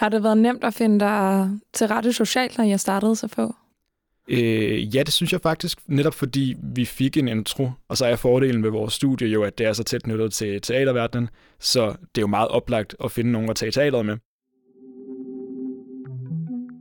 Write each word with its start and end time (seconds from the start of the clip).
Har 0.00 0.08
det 0.08 0.22
været 0.22 0.38
nemt 0.38 0.64
at 0.64 0.74
finde 0.74 1.00
dig 1.00 1.50
til 1.72 1.86
rette 1.86 2.12
socialt, 2.12 2.58
når 2.58 2.64
jeg 2.64 2.80
startede 2.80 3.16
så 3.16 3.28
få? 3.28 3.54
Øh, 4.28 4.96
ja, 4.96 5.02
det 5.02 5.12
synes 5.12 5.32
jeg 5.32 5.40
faktisk, 5.40 5.78
netop 5.86 6.14
fordi 6.14 6.54
vi 6.62 6.84
fik 6.84 7.16
en 7.16 7.28
intro, 7.28 7.70
og 7.88 7.96
så 7.96 8.06
er 8.06 8.16
fordelen 8.16 8.62
ved 8.62 8.70
vores 8.70 8.94
studie 8.94 9.28
jo, 9.28 9.42
at 9.42 9.58
det 9.58 9.66
er 9.66 9.72
så 9.72 9.84
tæt 9.84 10.02
knyttet 10.02 10.32
til 10.32 10.60
teaterverdenen, 10.60 11.28
så 11.58 11.86
det 11.88 12.18
er 12.18 12.22
jo 12.22 12.26
meget 12.26 12.48
oplagt 12.48 12.96
at 13.04 13.10
finde 13.10 13.32
nogen 13.32 13.50
at 13.50 13.56
tage 13.56 13.72
teateret 13.72 14.06
med. 14.06 14.16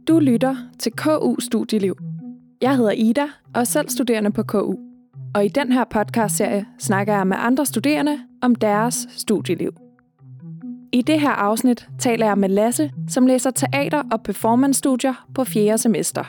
Du 0.07 0.19
lytter 0.19 0.55
til 0.79 0.91
KU 0.91 1.35
Studieliv. 1.39 1.97
Jeg 2.61 2.77
hedder 2.77 2.91
Ida 2.91 3.25
og 3.55 3.61
er 3.61 3.63
selv 3.63 3.89
studerende 3.89 4.31
på 4.31 4.43
KU. 4.43 4.75
Og 5.35 5.45
i 5.45 5.47
den 5.47 5.71
her 5.71 5.83
podcastserie 5.91 6.65
snakker 6.79 7.15
jeg 7.15 7.27
med 7.27 7.37
andre 7.39 7.65
studerende 7.65 8.19
om 8.41 8.55
deres 8.55 9.07
studieliv. 9.17 9.88
I 10.91 11.01
det 11.01 11.19
her 11.19 11.29
afsnit 11.29 11.87
taler 11.99 12.25
jeg 12.25 12.37
med 12.37 12.49
Lasse, 12.49 12.91
som 13.09 13.27
læser 13.27 13.51
teater- 13.51 14.03
og 14.11 14.23
performance-studier 14.23 15.27
på 15.35 15.43
4. 15.43 15.77
semester. 15.77 16.23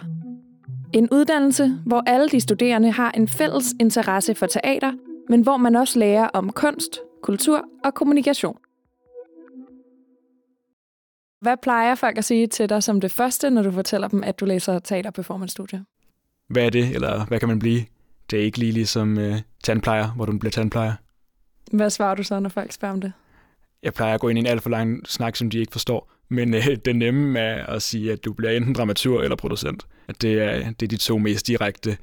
En 0.92 1.08
uddannelse, 1.12 1.68
hvor 1.86 2.02
alle 2.06 2.28
de 2.28 2.40
studerende 2.40 2.90
har 2.90 3.10
en 3.10 3.28
fælles 3.28 3.74
interesse 3.80 4.34
for 4.34 4.46
teater, 4.46 4.92
men 5.28 5.40
hvor 5.42 5.56
man 5.56 5.76
også 5.76 5.98
lærer 5.98 6.28
om 6.28 6.50
kunst, 6.50 6.98
kultur 7.22 7.64
og 7.84 7.94
kommunikation. 7.94 8.56
Hvad 11.40 11.56
plejer 11.62 11.94
folk 11.94 12.18
at 12.18 12.24
sige 12.24 12.46
til 12.46 12.68
dig 12.68 12.82
som 12.82 13.00
det 13.00 13.10
første, 13.10 13.50
når 13.50 13.62
du 13.62 13.70
fortæller 13.72 14.08
dem, 14.08 14.24
at 14.24 14.40
du 14.40 14.44
læser 14.44 14.78
teater- 14.78 15.10
performance 15.10 15.52
studie? 15.52 15.84
Hvad 16.48 16.64
er 16.66 16.70
det, 16.70 16.94
eller 16.94 17.26
hvad 17.26 17.40
kan 17.40 17.48
man 17.48 17.58
blive? 17.58 17.80
Det 18.30 18.40
er 18.40 18.44
ikke 18.44 18.58
lige 18.58 18.72
ligesom 18.72 19.18
øh, 19.18 19.34
tandplejer, 19.64 20.10
hvor 20.16 20.24
du 20.26 20.38
bliver 20.38 20.50
tandplejer. 20.50 20.92
Hvad 21.72 21.90
svarer 21.90 22.14
du 22.14 22.22
så, 22.22 22.40
når 22.40 22.48
folk 22.48 22.72
spørger 22.72 22.92
om 22.94 23.00
det? 23.00 23.12
Jeg 23.82 23.94
plejer 23.94 24.14
at 24.14 24.20
gå 24.20 24.28
ind 24.28 24.38
i 24.38 24.40
en 24.40 24.46
alt 24.46 24.62
for 24.62 24.70
lang 24.70 25.08
snak, 25.08 25.36
som 25.36 25.50
de 25.50 25.58
ikke 25.58 25.72
forstår. 25.72 26.12
Men 26.28 26.54
øh, 26.54 26.76
det 26.84 26.96
nemme 26.96 27.38
er 27.38 27.66
at 27.66 27.82
sige, 27.82 28.12
at 28.12 28.24
du 28.24 28.32
bliver 28.32 28.52
enten 28.52 28.74
dramatur 28.74 29.22
eller 29.22 29.36
producent. 29.36 29.86
At 30.08 30.22
det 30.22 30.32
er, 30.32 30.70
det 30.70 30.82
er 30.82 30.88
de 30.88 30.96
to 30.96 31.18
mest 31.18 31.46
direkte 31.46 31.96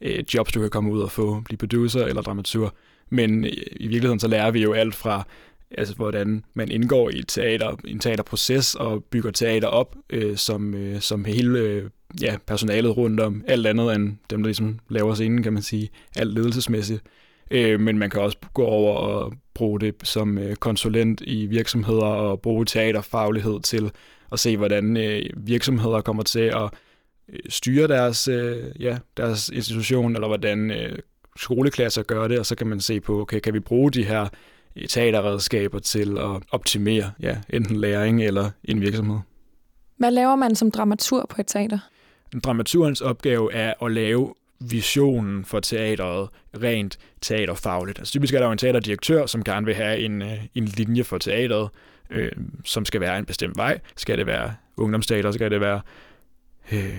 øh, 0.00 0.24
jobs, 0.34 0.52
du 0.52 0.60
kan 0.60 0.70
komme 0.70 0.92
ud 0.92 1.00
og 1.00 1.10
få. 1.10 1.40
Blive 1.44 1.58
producer 1.58 2.04
eller 2.04 2.22
dramatur. 2.22 2.74
Men 3.10 3.44
øh, 3.44 3.50
i 3.76 3.86
virkeligheden 3.86 4.20
så 4.20 4.28
lærer 4.28 4.50
vi 4.50 4.62
jo 4.62 4.72
alt 4.72 4.94
fra, 4.94 5.26
altså, 5.70 5.94
hvordan 5.94 6.44
man 6.54 6.70
indgår 6.70 7.10
i 7.10 7.18
et 7.18 7.28
teater, 7.28 7.76
en 7.84 7.98
teaterproces 7.98 8.74
og 8.74 9.04
bygger 9.04 9.30
teater 9.30 9.68
op, 9.68 9.96
øh, 10.10 10.36
som, 10.36 10.74
øh, 10.74 11.00
som 11.00 11.24
hele 11.24 11.58
øh, 11.58 11.90
ja, 12.20 12.36
personalet 12.46 12.96
rundt 12.96 13.20
om. 13.20 13.44
Alt 13.46 13.66
andet 13.66 13.94
end 13.94 14.16
dem, 14.30 14.42
der 14.42 14.48
ligesom 14.48 14.78
laver 14.88 15.14
scenen, 15.14 15.42
kan 15.42 15.52
man 15.52 15.62
sige. 15.62 15.90
Alt 16.16 16.34
ledelsesmæssigt. 16.34 17.02
Øh, 17.50 17.80
men 17.80 17.98
man 17.98 18.10
kan 18.10 18.20
også 18.20 18.38
gå 18.54 18.64
over 18.64 18.96
og 18.96 19.32
bruge 19.54 19.80
det 19.80 19.94
som 20.02 20.38
øh, 20.38 20.56
konsulent 20.56 21.22
i 21.26 21.46
virksomheder 21.46 22.04
og 22.04 22.40
bruge 22.40 22.64
teaterfaglighed 22.64 23.60
til 23.60 23.90
at 24.32 24.38
se, 24.38 24.56
hvordan 24.56 24.96
øh, 24.96 25.22
virksomheder 25.36 26.00
kommer 26.00 26.22
til 26.22 26.40
at 26.40 26.70
øh, 27.28 27.38
styre 27.48 27.88
deres, 27.88 28.28
ja, 28.80 28.98
deres 29.16 29.48
institution, 29.48 30.14
eller 30.14 30.28
hvordan 30.28 30.72
skoleklasser 31.36 32.02
gør 32.02 32.28
det, 32.28 32.38
og 32.38 32.46
så 32.46 32.54
kan 32.54 32.66
man 32.66 32.80
se 32.80 33.00
på, 33.00 33.20
okay, 33.20 33.40
kan 33.40 33.54
vi 33.54 33.60
bruge 33.60 33.90
de 33.90 34.04
her 34.04 34.28
teaterredskaber 34.88 35.78
til 35.78 36.18
at 36.18 36.42
optimere 36.50 37.10
ja, 37.20 37.36
enten 37.50 37.76
læring 37.76 38.22
eller 38.22 38.50
en 38.64 38.80
virksomhed. 38.80 39.18
Hvad 39.96 40.10
laver 40.10 40.36
man 40.36 40.54
som 40.54 40.70
dramatur 40.70 41.26
på 41.28 41.36
et 41.40 41.46
teater? 41.46 41.78
Dramaturens 42.44 43.00
opgave 43.00 43.52
er 43.52 43.84
at 43.84 43.92
lave 43.92 44.34
visionen 44.60 45.44
for 45.44 45.60
teateret 45.60 46.28
rent 46.62 46.98
teaterfagligt. 47.20 47.98
Altså 47.98 48.12
typisk 48.12 48.34
er 48.34 48.38
der 48.38 48.46
jo 48.46 48.52
en 48.52 48.58
teaterdirektør, 48.58 49.26
som 49.26 49.44
gerne 49.44 49.66
vil 49.66 49.74
have 49.74 49.98
en, 49.98 50.22
øh, 50.22 50.44
en 50.54 50.64
linje 50.64 51.04
for 51.04 51.18
teateret, 51.18 51.68
øh, 52.10 52.32
som 52.64 52.84
skal 52.84 53.00
være 53.00 53.18
en 53.18 53.24
bestemt 53.24 53.56
vej. 53.56 53.80
Skal 53.96 54.18
det 54.18 54.26
være 54.26 54.54
ungdomsteater, 54.76 55.30
skal 55.30 55.50
det 55.50 55.60
være 55.60 55.80
øh, 56.72 56.98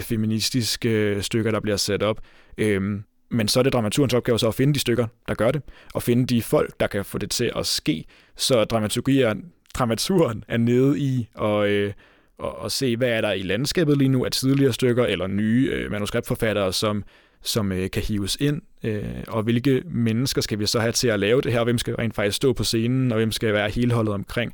feministiske 0.00 1.22
stykker, 1.22 1.50
der 1.50 1.60
bliver 1.60 1.76
sat 1.76 2.02
op. 2.02 2.20
Øh, 2.58 3.00
men 3.30 3.48
så 3.48 3.58
er 3.58 3.62
det 3.62 3.72
dramaturgens 3.72 4.14
opgave 4.14 4.38
så 4.38 4.48
at 4.48 4.54
finde 4.54 4.74
de 4.74 4.78
stykker, 4.78 5.06
der 5.28 5.34
gør 5.34 5.50
det, 5.50 5.62
og 5.94 6.02
finde 6.02 6.26
de 6.26 6.42
folk, 6.42 6.80
der 6.80 6.86
kan 6.86 7.04
få 7.04 7.18
det 7.18 7.30
til 7.30 7.52
at 7.56 7.66
ske, 7.66 8.04
så 8.36 8.64
dramaturgien, 8.64 9.52
dramaturgen 9.74 10.44
er 10.48 10.56
nede 10.56 10.98
i 10.98 11.28
og 11.34 11.68
øh, 11.68 11.92
og, 12.40 12.58
og 12.58 12.70
se, 12.70 12.96
hvad 12.96 13.08
er 13.08 13.20
der 13.20 13.32
i 13.32 13.42
landskabet 13.42 13.98
lige 13.98 14.08
nu 14.08 14.24
af 14.24 14.30
tidligere 14.30 14.72
stykker 14.72 15.04
eller 15.04 15.26
nye 15.26 15.70
øh, 15.72 15.90
manuskriptforfattere, 15.90 16.72
som, 16.72 17.04
som 17.42 17.72
øh, 17.72 17.90
kan 17.90 18.02
hives 18.02 18.36
ind, 18.40 18.62
øh, 18.84 19.04
og 19.28 19.42
hvilke 19.42 19.82
mennesker 19.86 20.40
skal 20.40 20.58
vi 20.58 20.66
så 20.66 20.80
have 20.80 20.92
til 20.92 21.08
at 21.08 21.20
lave 21.20 21.40
det 21.40 21.52
her, 21.52 21.58
og 21.58 21.64
hvem 21.64 21.78
skal 21.78 21.94
rent 21.94 22.14
faktisk 22.14 22.36
stå 22.36 22.52
på 22.52 22.64
scenen, 22.64 23.12
og 23.12 23.16
hvem 23.16 23.32
skal 23.32 23.52
være 23.52 23.70
hele 23.70 23.94
holdet 23.94 24.14
omkring. 24.14 24.52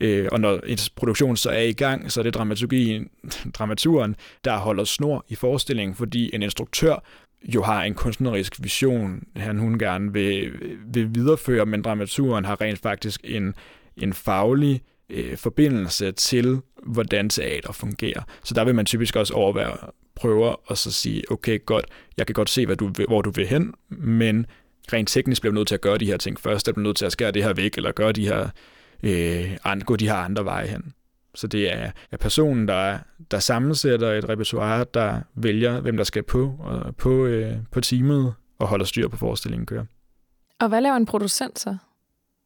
Øh, 0.00 0.28
og 0.32 0.40
når 0.40 0.60
en 0.66 0.78
produktion 0.96 1.36
så 1.36 1.50
er 1.50 1.62
i 1.62 1.72
gang, 1.72 2.12
så 2.12 2.20
er 2.20 2.22
det 2.22 2.34
dramaturgien, 2.34 3.08
dramaturen, 3.58 4.16
der 4.44 4.56
holder 4.56 4.84
snor 4.84 5.24
i 5.28 5.34
forestillingen, 5.34 5.94
fordi 5.94 6.30
en 6.34 6.42
instruktør 6.42 7.04
jo 7.54 7.62
har 7.62 7.82
en 7.82 7.94
kunstnerisk 7.94 8.62
vision, 8.62 9.22
han 9.36 9.58
hun 9.58 9.78
gerne 9.78 10.12
vil, 10.12 10.52
vil 10.86 11.14
videreføre, 11.14 11.66
men 11.66 11.82
dramaturen 11.82 12.44
har 12.44 12.60
rent 12.60 12.78
faktisk 12.78 13.20
en, 13.24 13.54
en 13.96 14.12
faglig 14.12 14.82
øh, 15.10 15.36
forbindelse 15.36 16.12
til, 16.12 16.60
hvordan 16.82 17.28
teater 17.28 17.72
fungerer. 17.72 18.22
Så 18.44 18.54
der 18.54 18.64
vil 18.64 18.74
man 18.74 18.86
typisk 18.86 19.16
også 19.16 19.34
overveje 19.34 19.76
prøver 20.14 20.70
og 20.70 20.78
så 20.78 20.92
sige, 20.92 21.30
okay, 21.30 21.64
godt, 21.66 21.86
jeg 22.16 22.26
kan 22.26 22.34
godt 22.34 22.50
se, 22.50 22.66
hvad 22.66 22.76
du, 22.76 22.88
hvor 23.08 23.22
du 23.22 23.30
vil 23.30 23.46
hen, 23.46 23.74
men 23.88 24.46
rent 24.92 25.08
teknisk 25.08 25.42
bliver 25.42 25.52
du 25.52 25.54
nødt 25.54 25.68
til 25.68 25.74
at 25.74 25.80
gøre 25.80 25.98
de 25.98 26.06
her 26.06 26.16
ting 26.16 26.40
først, 26.40 26.68
eller 26.68 26.74
bliver 26.74 26.84
nødt 26.88 26.96
til 26.96 27.06
at 27.06 27.12
skære 27.12 27.30
det 27.30 27.44
her 27.44 27.52
væk, 27.52 27.76
eller 27.76 27.92
gøre 27.92 28.12
de 28.12 28.26
her, 28.26 28.48
øh, 29.02 29.80
gå 29.86 29.96
de 29.96 30.08
her 30.08 30.14
andre 30.14 30.44
veje 30.44 30.66
hen. 30.66 30.92
Så 31.34 31.46
det 31.46 31.72
er, 31.72 31.90
er 32.10 32.16
personen, 32.16 32.68
der, 32.68 32.98
der 33.30 33.38
sammensætter 33.38 34.12
et 34.12 34.28
repertoire, 34.28 34.86
der 34.94 35.20
vælger, 35.34 35.80
hvem 35.80 35.96
der 35.96 36.04
skal 36.04 36.22
på, 36.22 36.54
og 36.58 36.96
på, 36.96 37.26
øh, 37.26 37.56
på 37.72 37.80
teamet, 37.80 38.34
og 38.58 38.66
holder 38.68 38.84
styr 38.84 39.08
på 39.08 39.16
forestillingen 39.16 39.66
kører. 39.66 39.84
Og 40.60 40.68
hvad 40.68 40.80
laver 40.80 40.96
en 40.96 41.06
producent 41.06 41.58
så? 41.58 41.76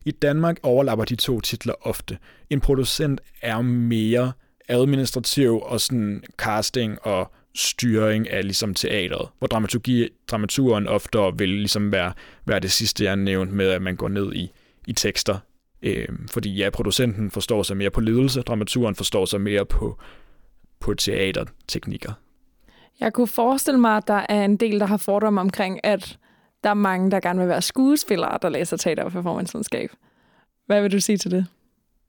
I 0.06 0.10
Danmark 0.10 0.58
overlapper 0.62 1.04
de 1.04 1.16
to 1.16 1.40
titler 1.40 1.74
ofte. 1.80 2.18
En 2.50 2.60
producent 2.60 3.20
er 3.42 3.60
mere 3.60 4.32
administrativ 4.68 5.60
og 5.62 5.80
sådan 5.80 6.22
casting 6.36 6.98
og 7.02 7.32
styring 7.54 8.30
af 8.30 8.44
ligesom 8.44 8.74
teateret, 8.74 9.28
hvor 9.38 9.46
dramaturgi, 9.46 10.08
dramaturen 10.30 10.86
ofte 10.86 11.18
vil 11.36 11.48
ligesom 11.48 11.92
være, 11.92 12.12
være 12.46 12.60
det 12.60 12.70
sidste, 12.70 13.04
jeg 13.04 13.16
nævnt 13.16 13.52
med, 13.52 13.68
at 13.68 13.82
man 13.82 13.96
går 13.96 14.08
ned 14.08 14.32
i, 14.34 14.50
i 14.86 14.92
tekster. 14.92 15.38
Øh, 15.82 16.08
fordi 16.30 16.54
ja, 16.54 16.70
producenten 16.70 17.30
forstår 17.30 17.62
sig 17.62 17.76
mere 17.76 17.90
på 17.90 18.00
ledelse, 18.00 18.40
dramaturen 18.40 18.94
forstår 18.94 19.24
sig 19.24 19.40
mere 19.40 19.66
på, 19.66 19.98
på 20.80 20.94
teaterteknikker. 20.94 22.12
Jeg 23.00 23.12
kunne 23.12 23.26
forestille 23.28 23.80
mig, 23.80 23.96
at 23.96 24.08
der 24.08 24.26
er 24.28 24.44
en 24.44 24.56
del, 24.56 24.80
der 24.80 24.86
har 24.86 24.96
fordomme 24.96 25.40
omkring, 25.40 25.80
at 25.84 26.18
der 26.64 26.70
er 26.70 26.74
mange, 26.74 27.10
der 27.10 27.20
gerne 27.20 27.38
vil 27.38 27.48
være 27.48 27.62
skuespillere, 27.62 28.38
der 28.42 28.48
læser 28.48 28.76
teater- 28.76 29.04
og 29.04 29.12
performancevidenskab. 29.12 29.90
Hvad 30.66 30.82
vil 30.82 30.92
du 30.92 31.00
sige 31.00 31.18
til 31.18 31.30
det? 31.30 31.46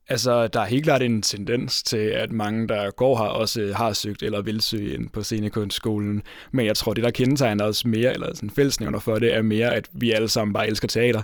Altså, 0.10 0.48
der 0.48 0.60
er 0.60 0.66
helt 0.66 0.84
klart 0.84 1.02
en 1.02 1.22
tendens 1.22 1.84
til, 1.84 1.98
at 1.98 2.32
mange, 2.32 2.68
der 2.68 2.92
går 2.92 3.18
her, 3.18 3.26
også 3.26 3.74
har 3.76 3.94
søgt 3.94 4.24
eller 4.24 4.42
vil 4.42 4.62
søge 4.62 4.94
ind 4.94 5.10
på 5.10 5.24
scenekunstskolen. 5.24 6.22
Men 6.52 6.66
jeg 6.66 6.76
tror, 6.76 6.94
det, 6.94 7.04
der 7.04 7.12
kendetegner 7.12 7.66
os 7.66 7.86
mere, 7.86 8.14
eller 8.14 8.36
sådan 8.36 8.50
fællesnævner 8.50 9.00
for 9.00 9.16
det, 9.16 9.36
er 9.36 9.42
mere, 9.42 9.76
at 9.76 9.90
vi 9.94 10.12
alle 10.12 10.28
sammen 10.28 10.54
bare 10.54 10.68
elsker 10.68 10.88
teater. 10.88 11.22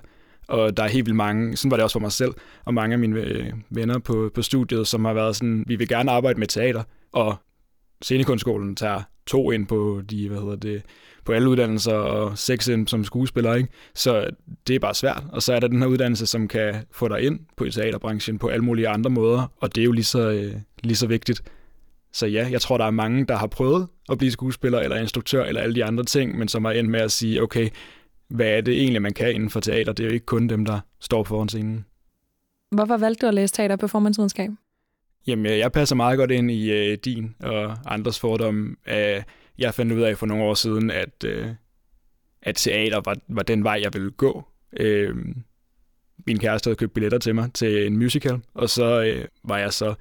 Og 0.47 0.77
der 0.77 0.83
er 0.83 0.87
helt 0.87 1.05
vildt 1.05 1.15
mange, 1.15 1.57
sådan 1.57 1.71
var 1.71 1.77
det 1.77 1.83
også 1.83 1.93
for 1.93 1.99
mig 1.99 2.11
selv, 2.11 2.31
og 2.65 2.73
mange 2.73 2.93
af 2.93 2.99
mine 2.99 3.19
øh, 3.19 3.53
venner 3.69 3.99
på, 3.99 4.31
på 4.35 4.41
studiet, 4.41 4.87
som 4.87 5.05
har 5.05 5.13
været 5.13 5.35
sådan, 5.35 5.63
vi 5.67 5.75
vil 5.75 5.87
gerne 5.87 6.11
arbejde 6.11 6.39
med 6.39 6.47
teater, 6.47 6.83
og 7.11 7.35
scenekunstskolen 8.01 8.75
tager 8.75 9.01
to 9.27 9.51
ind 9.51 9.67
på 9.67 10.01
de, 10.09 10.29
hvad 10.29 10.39
hedder 10.39 10.55
det, 10.55 10.81
på 11.25 11.31
alle 11.31 11.49
uddannelser 11.49 11.93
og 11.93 12.37
seks 12.37 12.67
ind 12.67 12.87
som 12.87 13.03
skuespiller, 13.03 13.53
ikke? 13.53 13.69
Så 13.95 14.29
det 14.67 14.75
er 14.75 14.79
bare 14.79 14.95
svært. 14.95 15.23
Og 15.31 15.41
så 15.41 15.53
er 15.53 15.59
der 15.59 15.67
den 15.67 15.79
her 15.79 15.87
uddannelse, 15.87 16.25
som 16.25 16.47
kan 16.47 16.75
få 16.91 17.07
dig 17.07 17.21
ind 17.21 17.39
på 17.57 17.65
teaterbranchen 17.65 18.37
på 18.37 18.47
alle 18.47 18.65
mulige 18.65 18.87
andre 18.87 19.09
måder, 19.09 19.51
og 19.61 19.75
det 19.75 19.81
er 19.81 19.85
jo 19.85 19.91
lige 19.91 20.03
så, 20.05 20.29
øh, 20.29 20.53
lige 20.83 20.95
så 20.95 21.07
vigtigt. 21.07 21.43
Så 22.13 22.27
ja, 22.27 22.47
jeg 22.51 22.61
tror, 22.61 22.77
der 22.77 22.85
er 22.85 22.91
mange, 22.91 23.25
der 23.25 23.35
har 23.35 23.47
prøvet 23.47 23.87
at 24.09 24.17
blive 24.17 24.31
skuespiller 24.31 24.79
eller 24.79 24.97
instruktør 24.97 25.43
eller 25.43 25.61
alle 25.61 25.75
de 25.75 25.85
andre 25.85 26.03
ting, 26.03 26.37
men 26.37 26.47
som 26.47 26.65
har 26.65 26.71
endt 26.71 26.89
med 26.89 26.99
at 26.99 27.11
sige, 27.11 27.41
okay, 27.41 27.69
hvad 28.29 28.47
er 28.47 28.61
det 28.61 28.73
egentlig, 28.81 29.01
man 29.01 29.13
kan 29.13 29.35
inden 29.35 29.49
for 29.49 29.59
teater? 29.59 29.93
Det 29.93 30.03
er 30.03 30.07
jo 30.07 30.13
ikke 30.13 30.25
kun 30.25 30.47
dem, 30.47 30.65
der 30.65 30.79
står 30.99 31.23
foran 31.23 31.49
scenen. 31.49 31.85
Hvorfor 32.71 32.97
valgte 32.97 33.25
du 33.25 33.27
at 33.27 33.33
læse 33.33 33.53
teater- 33.53 33.75
og 33.75 33.79
performancevidenskab? 33.79 34.49
Jamen, 35.27 35.45
øh, 35.45 35.57
jeg 35.57 35.71
passer 35.71 35.95
meget 35.95 36.17
godt 36.17 36.31
ind 36.31 36.51
i 36.51 36.71
øh, 36.71 36.97
din 37.05 37.35
og 37.39 37.77
andres 37.85 38.19
fordomme. 38.19 38.75
Øh, 38.87 39.23
jeg 39.57 39.73
fandt 39.73 39.93
ud 39.93 40.01
af 40.01 40.17
for 40.17 40.25
nogle 40.25 40.43
år 40.43 40.53
siden, 40.53 40.91
at, 40.91 41.23
øh, 41.25 41.47
at 42.41 42.55
teater 42.55 43.01
var, 43.05 43.15
var 43.27 43.43
den 43.43 43.63
vej, 43.63 43.79
jeg 43.83 43.93
ville 43.93 44.11
gå. 44.11 44.43
Øh, 44.79 45.15
min 46.27 46.39
kæreste 46.39 46.67
havde 46.67 46.77
købt 46.77 46.93
billetter 46.93 47.17
til 47.17 47.35
mig 47.35 47.53
til 47.53 47.87
en 47.87 47.97
musical, 47.97 48.39
og 48.53 48.69
så 48.69 49.03
øh, 49.03 49.25
var 49.43 49.57
jeg 49.57 49.73
så 49.73 49.93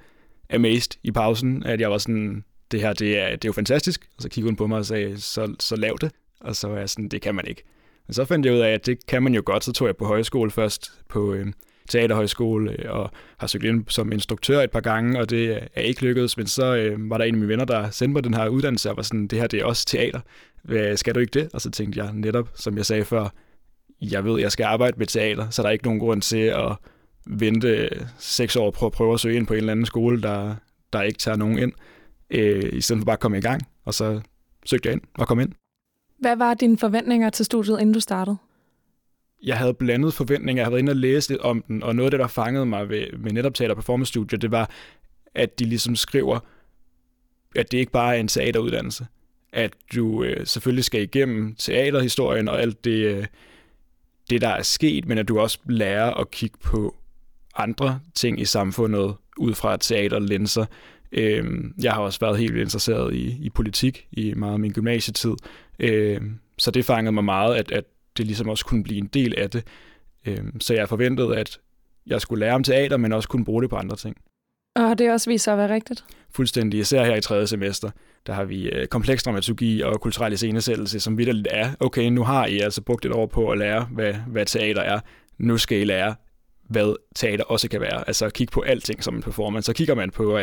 amazed 0.53 0.91
i 1.03 1.11
pausen, 1.11 1.63
at 1.63 1.81
jeg 1.81 1.91
var 1.91 1.97
sådan, 1.97 2.43
det 2.71 2.81
her, 2.81 2.93
det 2.93 3.19
er, 3.19 3.29
det 3.29 3.45
er 3.45 3.49
jo 3.49 3.53
fantastisk. 3.53 4.07
Og 4.17 4.21
så 4.21 4.29
kiggede 4.29 4.49
hun 4.49 4.55
på 4.55 4.67
mig 4.67 4.77
og 4.77 4.85
sagde, 4.85 5.21
så, 5.21 5.55
så 5.59 5.75
lav 5.75 5.97
det. 6.01 6.11
Og 6.39 6.55
så 6.55 6.67
var 6.67 6.77
jeg 6.77 6.89
sådan, 6.89 7.07
det 7.07 7.21
kan 7.21 7.35
man 7.35 7.47
ikke. 7.47 7.63
Og 8.07 8.13
så 8.13 8.25
fandt 8.25 8.45
jeg 8.45 8.53
ud 8.53 8.59
af, 8.59 8.69
at 8.73 8.85
det 8.85 9.05
kan 9.05 9.23
man 9.23 9.33
jo 9.33 9.41
godt. 9.45 9.63
Så 9.63 9.73
tog 9.73 9.87
jeg 9.87 9.97
på 9.97 10.05
højskole 10.05 10.51
først 10.51 10.91
på, 11.09 11.33
øh, 11.33 11.47
teaterhøjskole 11.89 12.71
øh, 12.71 12.91
og 12.91 13.11
har 13.37 13.47
søgt 13.47 13.63
ind 13.63 13.85
som 13.87 14.11
instruktør 14.11 14.61
et 14.61 14.71
par 14.71 14.79
gange, 14.79 15.19
og 15.19 15.29
det 15.29 15.59
er 15.75 15.81
ikke 15.81 16.01
lykkedes, 16.01 16.37
men 16.37 16.47
så 16.47 16.75
øh, 16.75 17.09
var 17.09 17.17
der 17.17 17.25
en 17.25 17.33
af 17.33 17.39
mine 17.39 17.49
venner, 17.49 17.65
der 17.65 17.89
sendte 17.89 18.13
mig 18.13 18.23
den 18.23 18.33
her 18.33 18.47
uddannelse, 18.47 18.89
og 18.89 18.97
var 18.97 19.03
sådan, 19.03 19.27
det 19.27 19.39
her 19.39 19.47
det 19.47 19.61
er 19.61 19.65
også 19.65 19.85
teater. 19.85 20.19
Hvad, 20.63 20.97
skal 20.97 21.15
du 21.15 21.19
ikke 21.19 21.39
det? 21.39 21.49
Og 21.53 21.61
så 21.61 21.71
tænkte 21.71 22.03
jeg 22.03 22.13
netop, 22.13 22.49
som 22.55 22.77
jeg 22.77 22.85
sagde 22.85 23.05
før, 23.05 23.29
jeg 24.01 24.25
ved, 24.25 24.39
jeg 24.39 24.51
skal 24.51 24.63
arbejde 24.63 24.97
med 24.97 25.07
teater, 25.07 25.49
så 25.49 25.61
der 25.61 25.67
er 25.67 25.71
ikke 25.71 25.85
nogen 25.85 25.99
grund 25.99 26.21
til 26.21 26.37
at 26.37 26.71
vente 27.27 27.67
øh, 27.67 28.01
seks 28.17 28.55
år 28.55 28.71
på 28.71 28.85
at 28.85 28.91
prøve 28.91 29.13
at 29.13 29.19
søge 29.19 29.35
ind 29.35 29.47
på 29.47 29.53
en 29.53 29.57
eller 29.57 29.71
anden 29.71 29.85
skole, 29.85 30.21
der, 30.21 30.55
der 30.93 31.01
ikke 31.01 31.19
tager 31.19 31.37
nogen 31.37 31.59
ind, 31.59 31.71
øh, 32.29 32.73
i 32.73 32.81
stedet 32.81 33.01
for 33.01 33.05
bare 33.05 33.13
at 33.13 33.19
komme 33.19 33.37
i 33.37 33.41
gang. 33.41 33.61
Og 33.85 33.93
så 33.93 34.21
søgte 34.65 34.87
jeg 34.87 34.93
ind 34.93 35.01
og 35.17 35.27
kom 35.27 35.39
ind. 35.39 35.51
Hvad 36.19 36.35
var 36.35 36.53
dine 36.53 36.77
forventninger 36.77 37.29
til 37.29 37.45
studiet, 37.45 37.79
inden 37.79 37.93
du 37.93 37.99
startede? 37.99 38.37
Jeg 39.45 39.57
havde 39.57 39.73
blandet 39.73 40.13
forventninger. 40.13 40.61
Jeg 40.61 40.65
havde 40.65 40.71
været 40.71 40.81
inde 40.81 40.91
og 40.91 40.95
læse 40.95 41.29
lidt 41.29 41.41
om 41.41 41.63
den, 41.67 41.83
og 41.83 41.95
noget 41.95 42.07
af 42.07 42.11
det, 42.11 42.19
der 42.19 42.27
fangede 42.27 42.65
mig 42.65 42.89
ved, 42.89 43.07
ved 43.13 43.31
netop 43.31 43.53
Teater 43.53 43.75
Performance 43.75 44.09
Studio, 44.09 44.37
det 44.37 44.51
var, 44.51 44.69
at 45.35 45.59
de 45.59 45.65
ligesom 45.65 45.95
skriver, 45.95 46.39
at 47.55 47.71
det 47.71 47.77
ikke 47.77 47.91
bare 47.91 48.15
er 48.15 48.19
en 48.19 48.27
teateruddannelse. 48.27 49.07
At 49.53 49.73
du 49.95 50.23
øh, 50.23 50.47
selvfølgelig 50.47 50.83
skal 50.83 51.01
igennem 51.01 51.55
teaterhistorien 51.55 52.47
og 52.47 52.61
alt 52.61 52.85
det, 52.85 52.91
øh, 52.91 53.25
det, 54.29 54.41
der 54.41 54.49
er 54.49 54.61
sket, 54.61 55.07
men 55.07 55.17
at 55.17 55.27
du 55.27 55.39
også 55.39 55.59
lærer 55.65 56.13
at 56.13 56.31
kigge 56.31 56.57
på 56.63 56.95
andre 57.55 57.99
ting 58.15 58.41
i 58.41 58.45
samfundet 58.45 59.15
ud 59.37 59.53
fra 59.53 59.77
teaterlinser. 59.77 60.65
Øh, 61.11 61.45
jeg 61.81 61.93
har 61.93 62.01
også 62.01 62.19
været 62.19 62.37
helt 62.37 62.57
interesseret 62.57 63.13
i, 63.13 63.37
i 63.41 63.49
politik 63.49 64.07
i 64.11 64.33
meget 64.33 64.53
af 64.53 64.59
min 64.59 64.71
gymnasietid, 64.71 65.33
øh, 65.79 66.21
så 66.57 66.71
det 66.71 66.85
fangede 66.85 67.11
mig 67.11 67.23
meget, 67.23 67.55
at, 67.55 67.71
at 67.71 67.83
det 68.17 68.25
ligesom 68.25 68.49
også 68.49 68.65
kunne 68.65 68.83
blive 68.83 68.97
en 68.97 69.09
del 69.13 69.33
af 69.37 69.49
det. 69.49 69.63
Øh, 70.25 70.43
så 70.59 70.73
jeg 70.73 70.89
forventede, 70.89 71.37
at 71.37 71.59
jeg 72.05 72.21
skulle 72.21 72.39
lære 72.39 72.55
om 72.55 72.63
teater, 72.63 72.97
men 72.97 73.13
også 73.13 73.29
kunne 73.29 73.45
bruge 73.45 73.61
det 73.61 73.69
på 73.69 73.75
andre 73.75 73.95
ting. 73.95 74.17
Og 74.75 74.97
det 74.97 75.11
også 75.11 75.29
vist 75.29 75.43
sig 75.43 75.53
at 75.53 75.57
være 75.57 75.73
rigtigt? 75.73 76.05
Fuldstændig. 76.31 76.79
Især 76.79 77.05
her 77.05 77.15
i 77.15 77.21
tredje 77.21 77.47
semester, 77.47 77.89
der 78.27 78.33
har 78.33 78.43
vi 78.43 78.69
øh, 78.69 78.87
kompleks 78.87 79.23
dramaturgi 79.23 79.81
og 79.81 80.01
kulturel 80.01 80.33
iscenesættelse, 80.33 80.99
som 80.99 81.17
lidt 81.17 81.47
er, 81.51 81.71
okay, 81.79 82.09
nu 82.09 82.23
har 82.23 82.45
I 82.45 82.59
altså 82.59 82.81
brugt 82.81 83.05
et 83.05 83.11
år 83.11 83.25
på 83.25 83.49
at 83.49 83.57
lære, 83.57 83.87
hvad, 83.91 84.13
hvad 84.13 84.45
teater 84.45 84.81
er. 84.81 84.99
Nu 85.37 85.57
skal 85.57 85.77
I 85.77 85.83
lære, 85.83 86.15
hvad 86.69 86.95
teater 87.15 87.43
også 87.43 87.69
kan 87.69 87.81
være. 87.81 88.07
Altså 88.07 88.29
kigge 88.29 88.51
på 88.51 88.61
alting 88.61 89.03
som 89.03 89.15
en 89.15 89.21
performance. 89.21 89.65
Så 89.65 89.73
kigger 89.73 89.95
man 89.95 90.11
på 90.11 90.35
uh, 90.35 90.41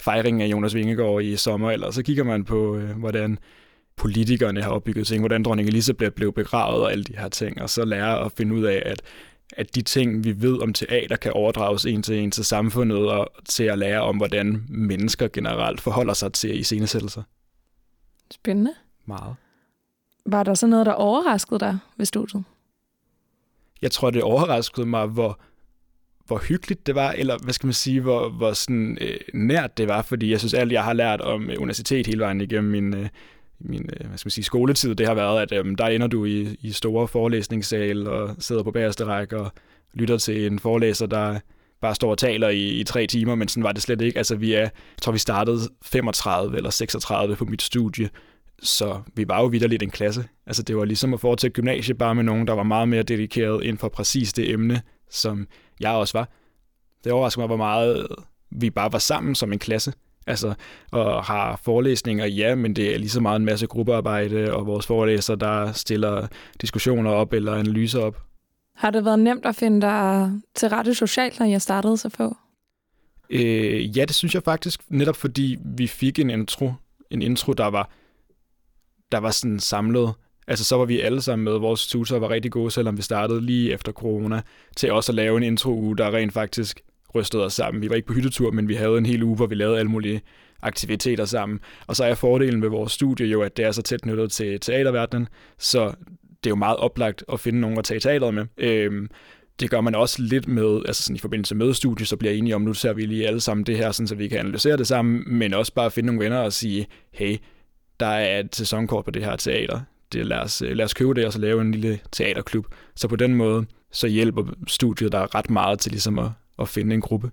fejringen 0.00 0.42
af 0.42 0.46
Jonas 0.46 0.74
Vingegaard 0.74 1.22
i 1.22 1.36
sommer, 1.36 1.70
eller 1.70 1.90
så 1.90 2.02
kigger 2.02 2.24
man 2.24 2.44
på, 2.44 2.76
uh, 2.76 2.82
hvordan 2.82 3.38
politikerne 3.98 4.62
har 4.62 4.70
opbygget 4.70 5.06
ting, 5.06 5.20
hvordan 5.20 5.42
dronning 5.42 5.68
Elisabeth 5.68 6.12
blev 6.12 6.32
begravet 6.32 6.82
og 6.82 6.92
alle 6.92 7.04
de 7.04 7.16
her 7.16 7.28
ting, 7.28 7.62
og 7.62 7.70
så 7.70 7.84
lære 7.84 8.24
at 8.24 8.32
finde 8.32 8.54
ud 8.54 8.62
af, 8.62 8.82
at, 8.86 9.02
at 9.52 9.74
de 9.74 9.82
ting, 9.82 10.24
vi 10.24 10.42
ved 10.42 10.62
om 10.62 10.72
teater, 10.72 11.16
kan 11.16 11.32
overdrages 11.32 11.86
en 11.86 12.02
til 12.02 12.18
en 12.18 12.30
til 12.30 12.44
samfundet, 12.44 13.10
og 13.10 13.28
til 13.44 13.64
at 13.64 13.78
lære 13.78 14.00
om, 14.00 14.16
hvordan 14.16 14.64
mennesker 14.68 15.28
generelt 15.28 15.80
forholder 15.80 16.14
sig 16.14 16.32
til 16.32 16.60
iscenesættelser. 16.60 17.22
Spændende. 18.30 18.74
Meget. 19.06 19.34
Var 20.26 20.42
der 20.42 20.54
så 20.54 20.66
noget, 20.66 20.86
der 20.86 20.92
overraskede 20.92 21.60
dig 21.60 21.78
ved 21.96 22.06
studiet? 22.06 22.44
Jeg 23.82 23.90
tror, 23.90 24.10
det 24.10 24.22
overraskede 24.22 24.86
mig, 24.86 25.06
hvor, 25.06 25.40
hvor 26.26 26.38
hyggeligt 26.38 26.86
det 26.86 26.94
var, 26.94 27.10
eller 27.12 27.38
hvad 27.38 27.52
skal 27.52 27.66
man 27.66 27.74
sige, 27.74 28.00
hvor, 28.00 28.28
hvor 28.28 28.52
sådan, 28.52 28.98
øh, 29.00 29.16
nært 29.34 29.78
det 29.78 29.88
var, 29.88 30.02
fordi 30.02 30.30
jeg 30.30 30.38
synes, 30.38 30.54
alt 30.54 30.72
jeg 30.72 30.84
har 30.84 30.92
lært 30.92 31.20
om 31.20 31.50
universitet 31.58 32.06
hele 32.06 32.20
vejen 32.20 32.40
igennem 32.40 32.70
min, 32.70 32.94
øh, 32.94 33.08
min 33.60 33.90
øh, 34.00 34.06
hvad 34.08 34.18
skal 34.18 34.26
man 34.26 34.30
sige, 34.30 34.44
skoletid, 34.44 34.94
det 34.94 35.06
har 35.06 35.14
været, 35.14 35.42
at 35.42 35.52
øhm, 35.52 35.74
der 35.74 35.86
ender 35.86 36.06
du 36.06 36.24
i, 36.24 36.56
i 36.60 36.72
store 36.72 37.08
forelæsningssal 37.08 38.06
og 38.08 38.36
sidder 38.38 38.62
på 38.62 38.70
bagerste 38.70 39.04
række 39.04 39.36
og 39.36 39.52
lytter 39.94 40.16
til 40.16 40.46
en 40.46 40.58
forelæser, 40.58 41.06
der 41.06 41.38
bare 41.80 41.94
står 41.94 42.10
og 42.10 42.18
taler 42.18 42.48
i, 42.48 42.68
i 42.68 42.84
tre 42.84 43.06
timer, 43.06 43.34
men 43.34 43.48
sådan 43.48 43.62
var 43.62 43.72
det 43.72 43.82
slet 43.82 44.00
ikke. 44.00 44.18
Altså 44.18 44.36
vi 44.36 44.52
er, 44.52 44.60
jeg 44.60 44.70
tror 45.02 45.12
vi 45.12 45.18
startede 45.18 45.60
35 45.82 46.56
eller 46.56 46.70
36 46.70 47.36
på 47.36 47.44
mit 47.44 47.62
studie, 47.62 48.08
så 48.62 49.00
vi 49.14 49.28
var 49.28 49.40
jo 49.40 49.46
vidderligt 49.46 49.82
en 49.82 49.90
klasse. 49.90 50.24
Altså 50.46 50.62
det 50.62 50.76
var 50.76 50.84
ligesom 50.84 51.14
at 51.14 51.20
fortsætte 51.20 51.54
gymnasie 51.54 51.94
bare 51.94 52.14
med 52.14 52.24
nogen, 52.24 52.46
der 52.46 52.52
var 52.52 52.62
meget 52.62 52.88
mere 52.88 53.02
dedikeret 53.02 53.62
inden 53.62 53.78
for 53.78 53.88
præcis 53.88 54.32
det 54.32 54.50
emne, 54.50 54.82
som 55.10 55.46
jeg 55.80 55.90
også 55.90 56.18
var. 56.18 56.28
Det 57.04 57.12
overrasker 57.12 57.40
mig, 57.40 57.46
hvor 57.46 57.56
meget 57.56 58.06
vi 58.50 58.70
bare 58.70 58.92
var 58.92 58.98
sammen 58.98 59.34
som 59.34 59.52
en 59.52 59.58
klasse. 59.58 59.92
Altså, 60.28 60.54
og 60.92 61.24
har 61.24 61.60
forelæsninger, 61.64 62.26
ja, 62.26 62.54
men 62.54 62.76
det 62.76 62.94
er 62.94 62.98
lige 62.98 63.10
så 63.10 63.20
meget 63.20 63.38
en 63.38 63.44
masse 63.44 63.66
gruppearbejde, 63.66 64.52
og 64.54 64.66
vores 64.66 64.86
forelæser, 64.86 65.34
der 65.34 65.72
stiller 65.72 66.26
diskussioner 66.60 67.10
op 67.10 67.32
eller 67.32 67.54
analyser 67.54 68.00
op. 68.00 68.22
Har 68.74 68.90
det 68.90 69.04
været 69.04 69.18
nemt 69.18 69.46
at 69.46 69.56
finde 69.56 69.80
dig 69.80 70.32
til 70.54 70.68
rette 70.68 70.94
socialt, 70.94 71.40
når 71.40 71.46
jeg 71.46 71.62
startede 71.62 71.96
så 71.96 72.08
få? 72.08 72.36
Øh, 73.30 73.98
ja, 73.98 74.04
det 74.04 74.14
synes 74.14 74.34
jeg 74.34 74.42
faktisk, 74.42 74.80
netop 74.88 75.16
fordi 75.16 75.56
vi 75.64 75.86
fik 75.86 76.18
en 76.18 76.30
intro, 76.30 76.72
en 77.10 77.22
intro, 77.22 77.52
der 77.52 77.66
var, 77.66 77.90
der 79.12 79.18
var 79.18 79.30
sådan 79.30 79.60
samlet. 79.60 80.12
Altså, 80.46 80.64
så 80.64 80.76
var 80.76 80.84
vi 80.84 81.00
alle 81.00 81.22
sammen 81.22 81.44
med. 81.44 81.52
Vores 81.52 81.86
tutor 81.86 82.18
var 82.18 82.30
rigtig 82.30 82.52
gode, 82.52 82.70
selvom 82.70 82.96
vi 82.96 83.02
startede 83.02 83.40
lige 83.40 83.72
efter 83.72 83.92
corona, 83.92 84.42
til 84.76 84.92
også 84.92 85.12
at 85.12 85.16
lave 85.16 85.36
en 85.36 85.42
intro-uge, 85.42 85.96
der 85.96 86.14
rent 86.14 86.32
faktisk 86.32 86.80
rystede 87.14 87.44
os 87.44 87.52
sammen. 87.52 87.82
Vi 87.82 87.90
var 87.90 87.96
ikke 87.96 88.08
på 88.08 88.14
hyttetur, 88.14 88.50
men 88.50 88.68
vi 88.68 88.74
havde 88.74 88.98
en 88.98 89.06
hel 89.06 89.22
uge, 89.22 89.36
hvor 89.36 89.46
vi 89.46 89.54
lavede 89.54 89.78
alle 89.78 89.90
mulige 89.90 90.20
aktiviteter 90.62 91.24
sammen. 91.24 91.60
Og 91.86 91.96
så 91.96 92.04
er 92.04 92.14
fordelen 92.14 92.62
ved 92.62 92.68
vores 92.68 92.92
studie 92.92 93.26
jo, 93.26 93.42
at 93.42 93.56
det 93.56 93.64
er 93.64 93.72
så 93.72 93.82
tæt 93.82 94.02
knyttet 94.02 94.32
til 94.32 94.60
teaterverdenen, 94.60 95.28
så 95.58 95.94
det 96.44 96.46
er 96.46 96.50
jo 96.50 96.56
meget 96.56 96.76
oplagt 96.76 97.24
at 97.32 97.40
finde 97.40 97.60
nogen 97.60 97.78
at 97.78 97.84
tage 97.84 98.00
teateret 98.00 98.34
med. 98.34 98.46
Øhm, 98.58 99.08
det 99.60 99.70
gør 99.70 99.80
man 99.80 99.94
også 99.94 100.22
lidt 100.22 100.48
med, 100.48 100.82
altså 100.86 101.02
sådan 101.02 101.16
i 101.16 101.18
forbindelse 101.18 101.54
med 101.54 101.74
studiet, 101.74 102.08
så 102.08 102.16
bliver 102.16 102.32
jeg 102.32 102.38
enige 102.38 102.54
om, 102.54 102.62
nu 102.62 102.74
ser 102.74 102.92
vi 102.92 103.06
lige 103.06 103.26
alle 103.26 103.40
sammen 103.40 103.66
det 103.66 103.76
her, 103.76 103.92
sådan, 103.92 104.06
så 104.08 104.14
vi 104.14 104.28
kan 104.28 104.38
analysere 104.38 104.76
det 104.76 104.86
sammen, 104.86 105.22
men 105.26 105.54
også 105.54 105.74
bare 105.74 105.90
finde 105.90 106.06
nogle 106.06 106.24
venner 106.24 106.38
og 106.38 106.52
sige, 106.52 106.86
hey, 107.12 107.36
der 108.00 108.06
er 108.06 108.40
et 108.40 108.56
sæsonkort 108.56 109.04
på 109.04 109.10
det 109.10 109.24
her 109.24 109.36
teater. 109.36 109.80
Det, 110.12 110.26
lad, 110.26 110.38
os, 110.38 110.62
øh, 110.62 110.76
lad 110.76 110.84
os 110.84 110.94
købe 110.94 111.14
det 111.14 111.26
og 111.26 111.32
så 111.32 111.38
lave 111.38 111.60
en 111.60 111.72
lille 111.72 111.98
teaterklub. 112.12 112.66
Så 112.96 113.08
på 113.08 113.16
den 113.16 113.34
måde, 113.34 113.66
så 113.92 114.06
hjælper 114.06 114.44
studiet 114.66 115.12
der 115.12 115.34
ret 115.34 115.50
meget 115.50 115.78
til 115.78 115.92
ligesom 115.92 116.18
at, 116.18 116.30
at 116.58 116.68
finde 116.68 116.94
en 116.94 117.00
gruppe. 117.00 117.30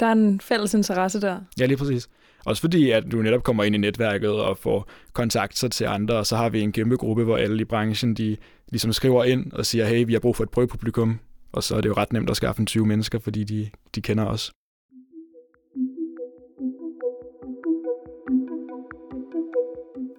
Der 0.00 0.06
er 0.06 0.12
en 0.12 0.40
fælles 0.40 0.74
interesse 0.74 1.20
der. 1.20 1.40
Ja, 1.60 1.66
lige 1.66 1.76
præcis. 1.76 2.08
Også 2.44 2.60
fordi, 2.60 2.90
at 2.90 3.04
du 3.12 3.22
netop 3.22 3.42
kommer 3.42 3.64
ind 3.64 3.74
i 3.74 3.78
netværket 3.78 4.30
og 4.30 4.58
får 4.58 4.88
kontakter 5.12 5.68
til 5.68 5.84
andre, 5.84 6.16
og 6.16 6.26
så 6.26 6.36
har 6.36 6.48
vi 6.48 6.60
en 6.60 6.72
kæmpe 6.72 6.96
gruppe, 6.96 7.24
hvor 7.24 7.36
alle 7.36 7.60
i 7.60 7.64
branchen, 7.64 8.14
de 8.14 8.36
ligesom 8.68 8.92
skriver 8.92 9.24
ind 9.24 9.52
og 9.52 9.66
siger, 9.66 9.86
hey, 9.86 10.06
vi 10.06 10.12
har 10.12 10.20
brug 10.20 10.36
for 10.36 10.44
et 10.44 10.50
prøvepublikum, 10.50 11.18
og 11.52 11.62
så 11.62 11.76
er 11.76 11.80
det 11.80 11.88
jo 11.88 11.94
ret 11.94 12.12
nemt 12.12 12.30
at 12.30 12.36
skaffe 12.36 12.60
en 12.60 12.66
20 12.66 12.86
mennesker, 12.86 13.18
fordi 13.18 13.44
de, 13.44 13.70
de 13.94 14.00
kender 14.00 14.24
os. 14.24 14.52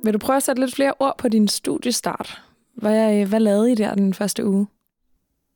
Vil 0.04 0.14
du 0.14 0.20
prøve 0.20 0.38
at 0.38 0.44
sætte 0.44 0.62
lidt 0.62 0.76
flere 0.76 0.94
ord 1.00 1.16
på 1.18 1.28
din 1.28 1.48
studiestart? 1.48 2.42
Hvad, 2.76 3.26
hvad 3.26 3.40
lavede 3.40 3.72
I 3.72 3.76
der 3.76 3.96
den 3.96 4.14
første 4.14 4.46
uge? 4.46 4.68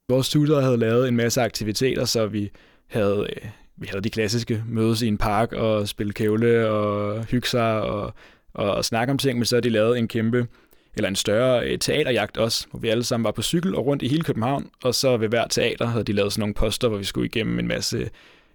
Vores 0.10 0.30
tutor 0.30 0.60
havde 0.60 0.78
lavet 0.78 1.08
en 1.08 1.16
masse 1.16 1.42
aktiviteter, 1.42 2.06
så 2.06 2.28
vi 2.28 2.52
havde, 2.88 3.28
øh, 3.30 3.50
vi 3.78 3.88
havde 3.88 4.04
de 4.04 4.10
klassiske 4.10 4.64
mødes 4.68 5.02
i 5.02 5.08
en 5.08 5.18
park 5.18 5.54
og 5.54 5.88
spille 5.88 6.14
kævle 6.14 6.70
og 6.70 7.24
hygge 7.26 7.48
sig 7.48 7.82
og, 7.82 8.14
og, 8.54 8.72
og 8.72 8.86
snakke 8.86 9.12
om 9.12 9.18
ting, 9.18 9.38
men 9.38 9.46
så 9.46 9.56
havde 9.56 9.64
de 9.64 9.70
lavet 9.70 9.98
en 9.98 10.08
kæmpe 10.08 10.48
eller 10.96 11.10
en 11.10 11.16
større 11.16 11.68
øh, 11.68 11.80
teaterjagt 11.80 12.38
også, 12.38 12.68
hvor 12.72 12.80
vi 12.80 12.90
alle 12.90 13.04
sammen 13.04 13.24
var 13.24 13.32
på 13.32 13.42
cykel 13.42 13.76
og 13.76 13.86
rundt 13.86 14.04
i 14.04 14.08
hele 14.08 14.24
København, 14.24 14.70
og 14.84 14.96
så 14.96 15.18
ved 15.18 15.30
hver 15.30 15.48
teater 15.48 15.86
havde 15.86 16.04
de 16.04 16.14
lavet 16.14 16.34
sådan 16.34 16.42
nogle 16.42 16.54
poster, 16.54 16.88
hvor 16.88 16.98
vi 16.98 17.04
skulle 17.04 17.26
igennem 17.26 17.60
en 17.60 17.68
masse 17.68 18.10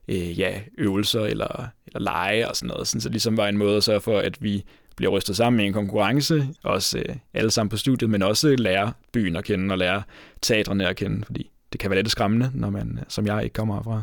øh, 0.09 0.39
ja, 0.39 0.61
øvelser 0.79 1.21
eller, 1.21 1.69
eller 1.87 2.01
lege 2.01 2.49
og 2.49 2.57
sådan 2.57 2.69
noget, 2.69 2.89
sådan, 2.89 3.01
så 3.01 3.09
det 3.09 3.15
ligesom 3.15 3.37
var 3.37 3.49
en 3.49 3.59
måde 3.59 3.77
at 3.77 3.85
sørge 3.85 4.01
for, 4.01 4.19
at 4.19 4.43
vi 4.43 4.65
bliver 4.97 5.11
rystet 5.11 5.37
sammen 5.37 5.61
i 5.61 5.67
en 5.67 5.73
konkurrence, 5.73 6.49
også 6.63 6.99
øh, 6.99 7.17
alle 7.35 7.51
sammen 7.51 7.71
på 7.71 7.77
studiet, 7.77 8.11
men 8.11 8.23
også 8.23 8.57
lære 8.57 8.93
byen 9.13 9.37
at 9.37 9.45
kende 9.45 9.73
og 9.73 9.79
lære 9.79 10.03
teatrene 10.43 10.89
at 10.89 10.97
kende, 10.97 11.25
fordi 11.25 11.51
det 11.73 11.81
kan 11.81 11.91
være 11.91 11.99
lidt 11.99 12.11
skræmmende, 12.11 12.51
når 12.55 12.71
man, 12.71 12.99
som 13.09 13.27
jeg, 13.27 13.45
ikke 13.45 13.55
kommer 13.55 13.75
herfra. 13.75 14.03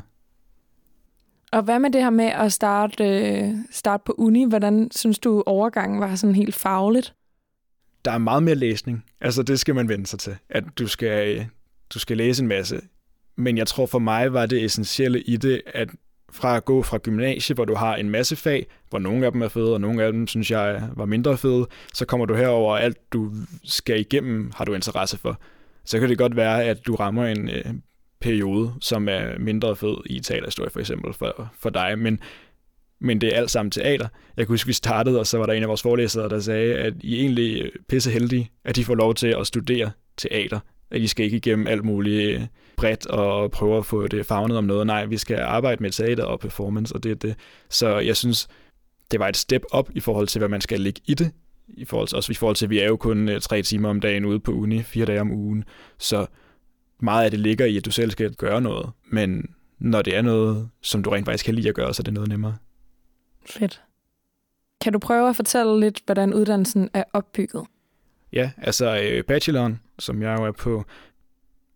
Og 1.51 1.63
hvad 1.63 1.79
med 1.79 1.89
det 1.89 2.03
her 2.03 2.10
med 2.10 2.25
at 2.25 2.53
starte, 2.53 3.03
øh, 3.03 3.55
starte 3.72 4.03
på 4.05 4.15
uni? 4.17 4.46
Hvordan 4.46 4.91
synes 4.91 5.19
du, 5.19 5.43
overgangen 5.46 6.00
var 6.00 6.15
sådan 6.15 6.36
helt 6.36 6.55
fagligt? 6.55 7.13
Der 8.05 8.12
er 8.12 8.17
meget 8.17 8.43
mere 8.43 8.55
læsning. 8.55 9.05
Altså, 9.22 9.43
det 9.43 9.60
skal 9.60 9.75
man 9.75 9.89
vende 9.89 10.08
sig 10.08 10.19
til. 10.19 10.38
At 10.50 10.63
du 10.79 10.88
skal, 10.88 11.48
du 11.93 12.00
skal 12.00 12.17
læse 12.17 12.43
en 12.43 12.48
masse. 12.48 12.81
Men 13.36 13.58
jeg 13.58 13.67
tror 13.67 13.86
for 13.86 14.00
mig 14.00 14.34
var 14.34 14.46
det 14.46 14.63
essentielle 14.63 15.22
i 15.22 15.38
det, 15.38 15.62
at 15.65 15.89
fra 16.31 16.57
at 16.57 16.65
gå 16.65 16.83
fra 16.83 16.98
gymnasiet, 16.98 17.57
hvor 17.57 17.65
du 17.65 17.75
har 17.75 17.95
en 17.95 18.09
masse 18.09 18.36
fag, 18.36 18.67
hvor 18.89 19.00
nogle 19.00 19.25
af 19.25 19.31
dem 19.31 19.41
er 19.41 19.48
fede, 19.48 19.74
og 19.74 19.81
nogle 19.81 20.03
af 20.03 20.12
dem 20.12 20.27
synes 20.27 20.51
jeg 20.51 20.89
var 20.95 21.05
mindre 21.05 21.38
fede, 21.38 21.67
så 21.93 22.05
kommer 22.05 22.25
du 22.25 22.36
herover, 22.36 22.71
og 22.71 22.83
alt 22.83 23.13
du 23.13 23.31
skal 23.63 24.00
igennem, 24.00 24.51
har 24.55 24.65
du 24.65 24.74
interesse 24.74 25.17
for. 25.17 25.41
Så 25.86 26.00
kan 26.00 26.09
det 26.09 26.17
godt 26.17 26.36
være, 26.36 26.63
at 26.63 26.88
du 26.88 26.95
rammer 26.95 27.25
en 27.25 27.50
øh, 27.50 27.65
periode, 28.21 28.74
som 28.81 29.09
er 29.09 29.39
mindre 29.39 29.75
fed 29.75 29.95
i 30.05 30.19
teaterhistorie 30.19 30.69
for 30.69 30.79
eksempel 30.79 31.13
for, 31.13 31.51
for 31.59 31.69
dig, 31.69 32.00
men, 32.00 32.19
men 33.01 33.21
det 33.21 33.33
er 33.33 33.38
alt 33.38 33.51
sammen 33.51 33.71
teater. 33.71 34.07
Jeg 34.38 34.45
kan 34.45 34.53
huske, 34.53 34.67
vi 34.67 34.74
startede, 34.74 35.19
og 35.19 35.27
så 35.27 35.38
var 35.38 35.45
der 35.45 35.53
en 35.53 35.63
af 35.63 35.69
vores 35.69 35.81
forelæsere, 35.81 36.29
der 36.29 36.39
sagde, 36.39 36.75
at 36.75 36.93
I 37.01 37.19
egentlig 37.19 37.71
pisse 37.89 38.12
heldige, 38.12 38.51
at 38.65 38.75
de 38.75 38.86
får 38.86 38.95
lov 38.95 39.15
til 39.15 39.36
at 39.39 39.48
studere 39.48 39.91
teater 40.17 40.59
at 40.91 41.01
I 41.01 41.08
skal 41.08 41.25
ikke 41.25 41.38
igennem 41.38 41.67
alt 41.67 41.86
muligt 41.86 42.41
bredt 42.77 43.08
og 43.08 43.51
prøve 43.51 43.77
at 43.77 43.86
få 43.86 44.08
det 44.08 44.25
fagnet 44.25 44.58
om 44.58 44.63
noget. 44.63 44.88
Nej, 44.88 45.05
vi 45.05 45.17
skal 45.17 45.39
arbejde 45.39 45.84
med 45.84 45.91
teater 45.91 46.24
og 46.24 46.39
performance, 46.39 46.96
og 46.96 47.03
det 47.03 47.12
er 47.12 47.15
det. 47.15 47.36
Så 47.69 48.00
jeg 48.00 48.17
synes, 48.17 48.48
det 49.12 49.19
var 49.19 49.27
et 49.27 49.38
step 49.38 49.63
op 49.72 49.89
i 49.96 50.00
forhold 50.00 50.27
til, 50.27 50.39
hvad 50.39 50.50
man 50.50 50.62
skal 50.62 50.81
lægge 50.81 51.01
i 51.05 51.13
det. 51.13 51.31
I 51.67 51.86
forhold 51.86 52.08
til, 52.08 52.15
også 52.15 52.31
i 52.31 52.36
forhold 52.36 52.55
til, 52.55 52.65
at 52.65 52.69
vi 52.69 52.79
er 52.79 52.88
jo 52.88 52.98
kun 52.98 53.29
øh, 53.29 53.41
tre 53.41 53.62
timer 53.62 53.89
om 53.89 54.00
dagen 54.00 54.25
ude 54.25 54.39
på 54.39 54.51
uni, 54.51 54.84
fire 54.84 55.05
dage 55.05 55.22
om 55.22 55.31
ugen. 55.31 55.63
Så 55.98 56.25
meget 57.00 57.25
af 57.25 57.31
det 57.31 57.39
ligger 57.39 57.65
i, 57.65 57.77
at 57.77 57.86
du 57.86 57.91
selv 57.91 58.12
skal 58.12 58.36
gøre 58.36 58.62
noget. 58.62 58.89
Men 59.12 59.46
når 59.79 60.01
det 60.01 60.15
er 60.15 60.22
noget, 60.22 60.69
som 60.81 61.03
du 61.03 61.10
rent 61.10 61.25
faktisk 61.25 61.46
kan 61.46 61.55
lide 61.55 61.69
at 61.69 61.75
gøre, 61.75 61.93
så 61.93 62.01
er 62.01 62.03
det 62.03 62.13
noget 62.13 62.29
nemmere. 62.29 62.55
Fedt. 63.46 63.81
Kan 64.81 64.93
du 64.93 65.00
prøve 65.00 65.29
at 65.29 65.36
fortælle 65.36 65.79
lidt, 65.79 66.01
hvordan 66.05 66.34
uddannelsen 66.34 66.89
er 66.93 67.03
opbygget? 67.13 67.65
Ja, 68.34 68.51
altså 68.58 69.01
øh, 69.03 69.24
bacheloren, 69.24 69.79
som 70.00 70.22
jeg 70.22 70.39
jo 70.39 70.46
er 70.46 70.51
på, 70.51 70.86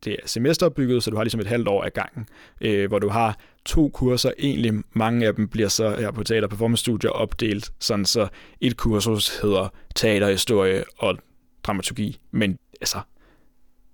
det 0.06 0.13
er 0.13 0.27
semesteropbygget, 0.27 1.03
så 1.03 1.10
du 1.10 1.15
har 1.15 1.24
ligesom 1.24 1.39
et 1.39 1.48
halvt 1.48 1.68
år 1.68 1.84
af 1.84 1.94
gangen, 1.94 2.27
øh, 2.62 2.88
hvor 2.88 3.00
du 3.00 3.10
har 3.10 3.38
to 3.65 3.89
kurser. 3.89 4.32
Egentlig 4.39 4.74
mange 4.94 5.27
af 5.27 5.36
dem 5.36 5.48
bliver 5.48 5.70
så 5.70 5.96
her 6.00 6.12
på 6.12 6.24
Teater 6.24 6.48
Performance 6.48 6.82
Studio 6.82 7.10
opdelt, 7.10 7.74
sådan 7.80 8.06
så 8.06 8.27
et 8.62 8.77
kursus 8.77 9.39
hedder 9.39 9.74
teaterhistorie 9.96 10.84
og 10.98 11.18
dramaturgi, 11.63 12.20
men 12.32 12.58
altså 12.82 13.00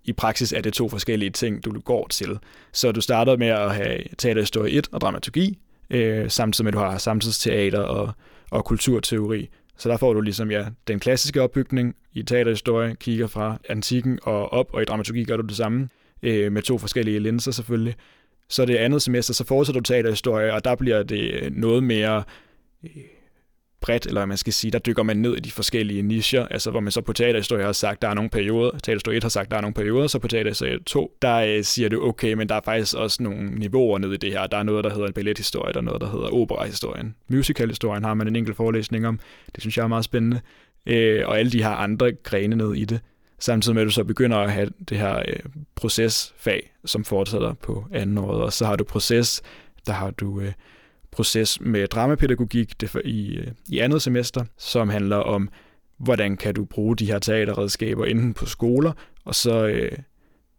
i 0.04 0.14
praksis 0.14 0.54
er 0.54 0.62
det 0.62 0.74
to 0.74 0.90
forskellige 0.90 1.30
ting, 1.30 1.66
du 1.66 1.80
går 1.80 2.08
til. 2.08 2.40
Så 2.74 2.92
du 2.92 3.02
starter 3.02 3.38
med 3.38 3.48
at 3.48 3.76
have 3.76 4.00
teaterhistorie 4.18 4.72
1 4.72 4.88
og 4.92 5.02
dramaturgi, 5.02 5.60
øh, 5.90 6.30
samtidig 6.30 6.66
med 6.66 6.74
at 6.74 6.74
du 6.74 6.92
har 6.92 6.98
samtidsteater 6.98 7.80
og, 7.80 8.14
og 8.52 8.66
kulturteori. 8.66 9.50
Så 9.80 9.90
der 9.90 9.98
får 9.98 10.14
du 10.14 10.22
ligesom 10.22 10.52
ja, 10.52 10.66
den 10.88 11.00
klassiske 11.00 11.42
opbygning 11.42 11.96
i 12.14 12.24
teaterhistorie, 12.24 12.96
kigger 12.96 13.28
fra 13.28 13.58
antikken 13.70 14.20
og 14.24 14.54
op, 14.54 14.74
og 14.74 14.82
i 14.82 14.86
dramaturgi 14.86 15.24
gør 15.24 15.38
du 15.38 15.48
det 15.48 15.58
samme, 15.58 15.90
øh, 16.24 16.52
med 16.52 16.62
to 16.62 16.78
forskellige 16.78 17.20
linser 17.20 17.52
selvfølgelig. 17.52 17.96
Så 18.50 18.66
det 18.66 18.76
andet 18.76 19.02
semester, 19.02 19.34
så 19.34 19.46
fortsætter 19.46 19.82
du 19.82 19.84
teaterhistorie, 19.84 20.54
og 20.54 20.64
der 20.64 20.76
bliver 20.76 21.04
det 21.04 21.54
noget 21.54 21.84
mere 21.84 22.24
øh, 22.84 22.90
bredt, 23.82 24.06
eller 24.06 24.20
hvad 24.20 24.28
man 24.28 24.38
skal 24.38 24.54
sige, 24.54 24.72
der 24.72 24.80
dykker 24.80 25.04
man 25.04 25.18
ned 25.18 25.38
i 25.38 25.40
de 25.40 25.52
forskellige 25.52 26.02
nicher, 26.02 26.48
altså 26.48 26.72
hvor 26.72 26.80
man 26.80 26.92
så 26.92 27.02
på 27.02 27.14
teaterhistorie 27.14 27.66
har 27.66 27.72
sagt, 27.72 28.02
der 28.02 28.08
er 28.08 28.14
nogle 28.14 28.30
perioder, 28.30 28.72
teaterhistorie 28.72 29.18
1 29.18 29.24
har 29.24 29.30
sagt, 29.30 29.52
der 29.52 29.58
er 29.58 29.62
nogle 29.62 29.74
perioder, 29.74 30.08
så 30.08 30.20
på 30.20 30.28
teaterhistorie 30.28 30.80
2, 30.80 31.18
der 31.22 31.36
øh, 31.36 31.64
siger 31.64 31.90
du, 31.90 32.08
okay, 32.08 32.34
men 32.34 32.50
der 32.50 32.56
er 32.56 32.62
faktisk 32.66 32.96
også 32.96 33.24
nogle 33.24 33.52
niveauer 33.52 33.98
ned 33.98 34.14
i 34.14 34.18
det 34.18 34.32
her. 34.32 34.48
Der 34.48 34.58
er 34.58 34.64
noget, 34.64 34.84
der 34.84 34.90
hedder 34.90 35.08
en 35.08 35.14
ballethistorie, 35.14 35.74
der 35.74 35.80
er 35.80 35.84
noget, 35.84 36.02
der 36.02 36.12
hedder 36.12 36.34
operahistorien. 36.34 37.16
Musicalhistorien 37.28 38.04
har 38.04 38.14
man 38.14 38.28
en 38.28 38.36
enkelt 38.36 38.58
forelæsning 38.58 39.08
om. 39.08 39.20
Det 39.56 39.64
synes 39.64 39.78
jeg 39.78 39.84
er 39.84 39.88
meget 39.88 40.06
spændende. 40.06 40.42
Øh, 40.86 41.28
og 41.28 41.40
alle 41.40 41.52
de 41.52 41.64
her 41.64 41.70
andre 41.70 42.12
grene 42.24 42.56
ned 42.56 42.76
i 42.76 42.86
det. 42.86 43.00
Samtidig 43.40 43.76
med, 43.76 43.82
at 43.82 43.86
du 43.86 43.92
så 43.92 44.04
begynder 44.04 44.38
at 44.38 44.52
have 44.52 44.70
det 44.90 44.98
her 44.98 45.16
øh, 45.20 45.40
procesfag, 45.76 46.74
som 46.86 47.06
fortsætter 47.06 47.54
på 47.54 47.86
anden 47.92 48.18
året, 48.18 48.42
Og 48.42 48.54
så 48.54 48.66
har 48.66 48.76
du 48.76 48.84
proces, 48.84 49.42
der 49.88 49.94
har 49.94 50.12
du 50.12 50.42
øh, 50.42 50.52
proces 51.12 51.62
med 51.62 51.88
dramapædagogik 51.88 52.82
det 52.82 52.89
for, 52.89 53.01
i, 53.06 53.36
øh, 53.36 53.48
i 53.70 53.80
andet 53.80 54.01
semester, 54.01 54.46
som 54.58 54.89
handler 54.89 55.18
om, 55.18 55.50
hvordan 56.00 56.38
kan 56.38 56.54
du 56.54 56.66
bruge 56.66 56.96
de 56.96 57.06
her 57.06 57.20
teaterredskaber 57.20 58.06
enten 58.06 58.34
på 58.34 58.46
skoler, 58.46 58.92
og 59.25 59.36
så 59.36 59.68
øh, 59.68 59.92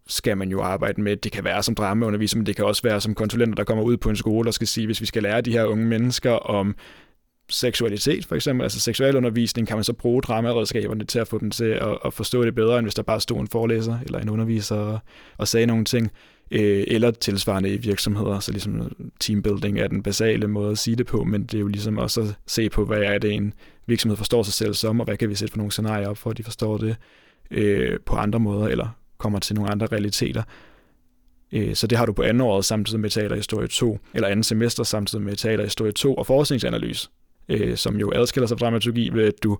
skal 0.07 0.37
man 0.37 0.49
jo 0.49 0.61
arbejde 0.61 1.01
med, 1.01 1.17
det 1.17 1.31
kan 1.31 1.43
være 1.43 1.63
som 1.63 1.75
dramaunderviser, 1.75 2.37
men 2.37 2.45
det 2.45 2.55
kan 2.55 2.65
også 2.65 2.83
være 2.83 3.01
som 3.01 3.15
konsulenter, 3.15 3.55
der 3.55 3.63
kommer 3.63 3.83
ud 3.83 3.97
på 3.97 4.09
en 4.09 4.15
skole 4.15 4.49
og 4.49 4.53
skal 4.53 4.67
sige, 4.67 4.85
hvis 4.85 5.01
vi 5.01 5.05
skal 5.05 5.23
lære 5.23 5.41
de 5.41 5.51
her 5.51 5.65
unge 5.65 5.85
mennesker 5.85 6.31
om 6.31 6.75
seksualitet, 7.49 8.25
for 8.25 8.35
eksempel, 8.35 8.63
altså 8.63 8.79
seksualundervisning, 8.79 9.67
kan 9.67 9.77
man 9.77 9.83
så 9.83 9.93
bruge 9.93 10.21
dramaredskaberne 10.21 11.05
til 11.05 11.19
at 11.19 11.27
få 11.27 11.39
dem 11.39 11.51
til 11.51 11.65
at, 11.65 11.97
at 12.05 12.13
forstå 12.13 12.45
det 12.45 12.55
bedre, 12.55 12.79
end 12.79 12.85
hvis 12.85 12.95
der 12.95 13.03
bare 13.03 13.21
stod 13.21 13.39
en 13.39 13.47
forelæser 13.47 13.97
eller 14.05 14.19
en 14.19 14.29
underviser 14.29 14.75
og, 14.75 14.99
og 15.37 15.47
sagde 15.47 15.65
nogle 15.65 15.85
ting 15.85 16.11
øh, 16.51 16.83
eller 16.87 17.11
tilsvarende 17.11 17.73
i 17.73 17.77
virksomheder, 17.77 18.39
så 18.39 18.51
ligesom 18.51 18.91
teambuilding 19.19 19.79
er 19.79 19.87
den 19.87 20.03
basale 20.03 20.47
måde 20.47 20.71
at 20.71 20.77
sige 20.77 20.95
det 20.95 21.05
på, 21.05 21.23
men 21.23 21.43
det 21.43 21.53
er 21.53 21.59
jo 21.59 21.67
ligesom 21.67 21.97
også 21.97 22.21
at 22.21 22.35
se 22.47 22.69
på, 22.69 22.85
hvad 22.85 23.01
er 23.01 23.17
det 23.17 23.31
en 23.31 23.53
virksomhed 23.87 24.17
forstår 24.17 24.43
sig 24.43 24.53
selv 24.53 24.73
som, 24.73 24.99
og 24.99 25.05
hvad 25.05 25.17
kan 25.17 25.29
vi 25.29 25.35
sætte 25.35 25.51
for 25.51 25.57
nogle 25.57 25.71
scenarier 25.71 26.07
op 26.07 26.17
for, 26.17 26.29
at 26.29 26.37
de 26.37 26.43
forstår 26.43 26.77
det 26.77 26.95
øh, 27.51 27.99
på 28.05 28.15
andre 28.15 28.39
måder, 28.39 28.67
eller 28.67 28.87
kommer 29.17 29.39
til 29.39 29.55
nogle 29.55 29.71
andre 29.71 29.85
realiteter. 29.85 30.43
Øh, 31.51 31.75
så 31.75 31.87
det 31.87 31.97
har 31.97 32.05
du 32.05 32.13
på 32.13 32.21
andet 32.21 32.41
året 32.41 32.65
samtidig 32.65 32.99
med 32.99 33.09
teaterhistorie 33.09 33.67
2, 33.67 33.99
eller 34.13 34.27
andet 34.27 34.45
semester 34.45 34.83
samtidig 34.83 35.25
med 35.25 35.35
teaterhistorie 35.35 35.91
2 35.91 36.15
og 36.15 36.25
forskningsanalyse, 36.25 37.09
øh, 37.49 37.77
som 37.77 37.95
jo 37.95 38.11
adskiller 38.15 38.47
sig 38.47 38.59
fra 38.59 38.65
dramaturgi 38.65 39.09
ved, 39.13 39.23
at 39.23 39.43
du 39.43 39.57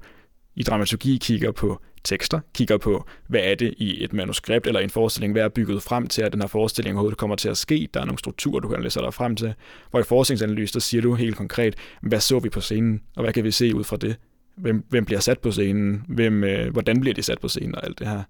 i 0.55 0.63
dramaturgi 0.63 1.17
kigger 1.21 1.51
på 1.51 1.81
tekster, 2.03 2.39
kigger 2.53 2.77
på, 2.77 3.05
hvad 3.27 3.41
er 3.43 3.55
det 3.55 3.73
i 3.77 4.03
et 4.03 4.13
manuskript 4.13 4.67
eller 4.67 4.79
en 4.79 4.89
forestilling, 4.89 5.33
hvad 5.33 5.43
er 5.43 5.49
bygget 5.49 5.83
frem 5.83 6.07
til, 6.07 6.21
at 6.21 6.33
den 6.33 6.41
her 6.41 6.47
forestilling 6.47 6.95
overhovedet 6.95 7.17
kommer 7.17 7.35
til 7.35 7.49
at 7.49 7.57
ske. 7.57 7.89
Der 7.93 8.01
er 8.01 8.05
nogle 8.05 8.19
strukturer, 8.19 8.59
du 8.59 8.67
kan 8.67 8.83
læse 8.83 8.99
dig 8.99 9.13
frem 9.13 9.35
til. 9.35 9.53
Hvor 9.91 9.99
i 9.99 10.03
forskningsanalyse, 10.03 10.73
der 10.73 10.79
siger 10.79 11.01
du 11.01 11.13
helt 11.13 11.35
konkret, 11.35 11.75
hvad 12.01 12.19
så 12.19 12.39
vi 12.39 12.49
på 12.49 12.61
scenen, 12.61 13.01
og 13.15 13.23
hvad 13.23 13.33
kan 13.33 13.43
vi 13.43 13.51
se 13.51 13.75
ud 13.75 13.83
fra 13.83 13.97
det? 13.97 14.15
Hvem, 14.55 14.85
hvem 14.89 15.05
bliver 15.05 15.19
sat 15.19 15.39
på 15.39 15.51
scenen? 15.51 16.03
Hvem, 16.07 16.43
øh, 16.43 16.71
hvordan 16.71 16.99
bliver 16.99 17.13
de 17.13 17.21
sat 17.21 17.39
på 17.39 17.47
scenen 17.47 17.75
og 17.75 17.85
alt 17.85 17.99
det 17.99 18.07
her? 18.07 18.23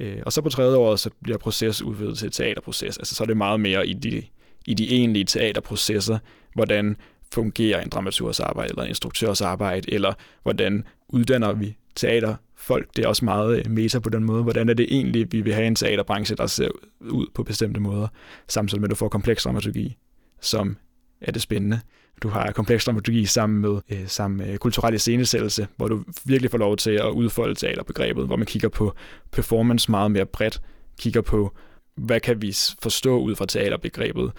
Øh, 0.00 0.18
og 0.26 0.32
så 0.32 0.42
på 0.42 0.48
tredje 0.48 0.76
år, 0.76 0.96
så 0.96 1.10
bliver 1.22 1.38
proces 1.38 1.82
udvidet 1.82 2.18
til 2.18 2.30
teaterproces. 2.30 2.98
Altså 2.98 3.14
så 3.14 3.24
er 3.24 3.26
det 3.26 3.36
meget 3.36 3.60
mere 3.60 3.86
i 3.86 3.92
de, 3.92 4.22
i 4.66 4.74
de 4.74 4.90
egentlige 4.90 5.24
teaterprocesser, 5.24 6.18
hvordan 6.54 6.96
fungerer 7.34 7.80
en 7.80 7.88
dramaturgs 7.88 8.40
arbejde, 8.40 8.70
eller 8.70 8.82
en 8.82 8.88
instruktørs 8.88 9.40
arbejde, 9.40 9.92
eller 9.92 10.12
hvordan 10.42 10.84
uddanner 11.08 11.52
vi 11.52 11.76
teaterfolk. 11.94 12.96
Det 12.96 13.04
er 13.04 13.08
også 13.08 13.24
meget 13.24 13.58
øh, 13.58 13.70
meta 13.70 13.98
på 13.98 14.08
den 14.08 14.24
måde. 14.24 14.42
Hvordan 14.42 14.68
er 14.68 14.74
det 14.74 14.86
egentlig, 14.90 15.32
vi 15.32 15.40
vil 15.40 15.54
have 15.54 15.66
en 15.66 15.74
teaterbranche, 15.74 16.36
der 16.36 16.46
ser 16.46 16.68
ud 17.00 17.26
på 17.34 17.42
bestemte 17.42 17.80
måder, 17.80 18.08
samtidig 18.48 18.80
med, 18.80 18.88
at 18.88 18.90
du 18.90 18.96
får 18.96 19.08
kompleks 19.08 19.42
dramaturgi, 19.42 19.96
som 20.40 20.76
er 21.20 21.32
det 21.32 21.42
spændende. 21.42 21.80
Du 22.22 22.28
har 22.28 22.52
kompleks 22.52 22.84
dramaturgi 22.84 23.24
sammen 23.24 23.60
med, 23.60 23.80
øh, 23.92 24.08
sammen 24.08 24.38
med 24.38 24.58
kulturel 24.58 24.94
iscenesættelse, 24.94 25.66
hvor 25.76 25.88
du 25.88 26.04
virkelig 26.24 26.50
får 26.50 26.58
lov 26.58 26.76
til 26.76 26.90
at 26.90 27.10
udfolde 27.10 27.54
teaterbegrebet, 27.54 28.26
hvor 28.26 28.36
man 28.36 28.46
kigger 28.46 28.68
på 28.68 28.94
performance 29.32 29.90
meget 29.90 30.10
mere 30.10 30.26
bredt, 30.26 30.60
kigger 31.00 31.20
på, 31.20 31.54
hvad 31.96 32.20
kan 32.20 32.42
vi 32.42 32.56
forstå 32.82 33.18
ud 33.18 33.34
fra 33.34 33.46
teaterbegrebet, 33.46 34.32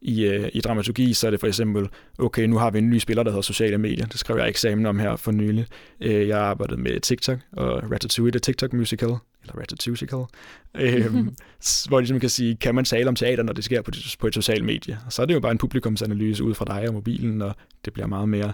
i, 0.00 0.24
øh, 0.24 0.48
i 0.52 0.60
dramaturgi, 0.60 1.12
så 1.12 1.26
er 1.26 1.30
det 1.30 1.40
for 1.40 1.46
eksempel, 1.46 1.88
okay, 2.18 2.44
nu 2.44 2.58
har 2.58 2.70
vi 2.70 2.78
en 2.78 2.90
ny 2.90 2.98
spiller, 2.98 3.22
der 3.22 3.30
hedder 3.30 3.42
sociale 3.42 3.78
medier. 3.78 4.06
Det 4.06 4.18
skrev 4.18 4.36
jeg 4.36 4.48
eksamen 4.48 4.86
om 4.86 4.98
her 4.98 5.16
for 5.16 5.32
nylig. 5.32 5.66
Øh, 6.00 6.28
jeg 6.28 6.38
arbejdede 6.38 6.80
med 6.80 7.00
TikTok 7.00 7.38
og 7.52 7.92
Ratatouille, 7.92 8.32
det 8.32 8.42
TikTok 8.42 8.72
musical, 8.72 9.08
eller 9.42 9.58
Ratatouille, 9.58 10.26
øh, 10.74 11.14
hvor 11.88 12.00
ligesom 12.00 12.20
kan 12.20 12.28
sige, 12.28 12.56
kan 12.56 12.74
man 12.74 12.84
tale 12.84 13.08
om 13.08 13.14
teater, 13.14 13.42
når 13.42 13.52
det 13.52 13.64
sker 13.64 13.82
på, 13.82 13.90
på 14.20 14.26
et 14.26 14.34
socialt 14.34 14.64
medie? 14.64 14.98
Og 15.06 15.12
så 15.12 15.22
er 15.22 15.26
det 15.26 15.34
jo 15.34 15.40
bare 15.40 15.52
en 15.52 15.58
publikumsanalyse 15.58 16.44
ud 16.44 16.54
fra 16.54 16.64
dig 16.64 16.88
og 16.88 16.94
mobilen, 16.94 17.42
og 17.42 17.54
det 17.84 17.92
bliver 17.92 18.06
meget 18.06 18.28
mere 18.28 18.52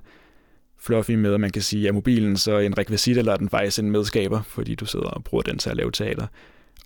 fluffy 0.78 1.10
med, 1.10 1.34
at 1.34 1.40
man 1.40 1.50
kan 1.50 1.62
sige, 1.62 1.88
er 1.88 1.92
mobilen 1.92 2.36
så 2.36 2.58
en 2.58 2.78
rekvisit, 2.78 3.18
eller 3.18 3.32
er 3.32 3.36
den 3.36 3.48
faktisk 3.48 3.78
en 3.78 3.90
medskaber, 3.90 4.42
fordi 4.42 4.74
du 4.74 4.86
sidder 4.86 5.06
og 5.06 5.24
bruger 5.24 5.42
den 5.42 5.58
til 5.58 5.70
at 5.70 5.76
lave 5.76 5.90
teater. 5.90 6.26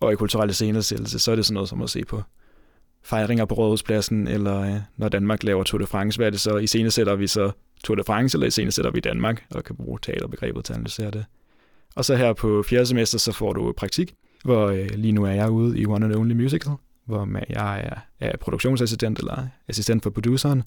Og 0.00 0.12
i 0.12 0.16
kulturelle 0.16 0.52
scenesættelse, 0.52 1.18
så 1.18 1.30
er 1.32 1.36
det 1.36 1.44
sådan 1.44 1.54
noget 1.54 1.68
som 1.68 1.82
at 1.82 1.90
se 1.90 2.04
på 2.04 2.22
fejringer 3.06 3.44
på 3.44 3.54
Rådhuspladsen, 3.54 4.28
eller 4.28 4.60
øh, 4.60 4.80
når 4.96 5.08
Danmark 5.08 5.42
laver 5.42 5.62
Tour 5.62 5.78
de 5.78 5.86
France, 5.86 6.18
hvad 6.18 6.26
er 6.26 6.30
det 6.30 6.40
så? 6.40 6.56
I 6.56 6.66
scene 6.66 6.90
sætter 6.90 7.14
vi 7.14 7.26
så 7.26 7.50
Tour 7.84 7.94
de 7.94 8.04
France, 8.06 8.36
eller 8.36 8.46
i 8.46 8.50
scene 8.50 8.70
sætter 8.70 8.90
vi 8.90 9.00
Danmark, 9.00 9.44
og 9.50 9.64
kan 9.64 9.76
bruge 9.76 9.98
teaterbegrebet 10.02 10.64
til 10.64 10.72
at 10.72 10.76
analysere 10.76 11.10
det. 11.10 11.24
Og 11.96 12.04
så 12.04 12.16
her 12.16 12.32
på 12.32 12.62
fjerde 12.62 12.86
semester, 12.86 13.18
så 13.18 13.32
får 13.32 13.52
du 13.52 13.72
praktik, 13.76 14.14
hvor 14.44 14.66
øh, 14.66 14.88
lige 14.94 15.12
nu 15.12 15.24
er 15.24 15.30
jeg 15.30 15.50
ude 15.50 15.78
i 15.78 15.86
One 15.86 16.06
and 16.06 16.14
Only 16.14 16.34
Musical, 16.34 16.72
hvor 17.06 17.28
jeg 17.48 17.80
er, 17.80 17.98
er 18.20 18.36
produktionsassistent 18.36 19.18
eller 19.18 19.46
assistent 19.68 20.02
for 20.02 20.10
produceren. 20.10 20.62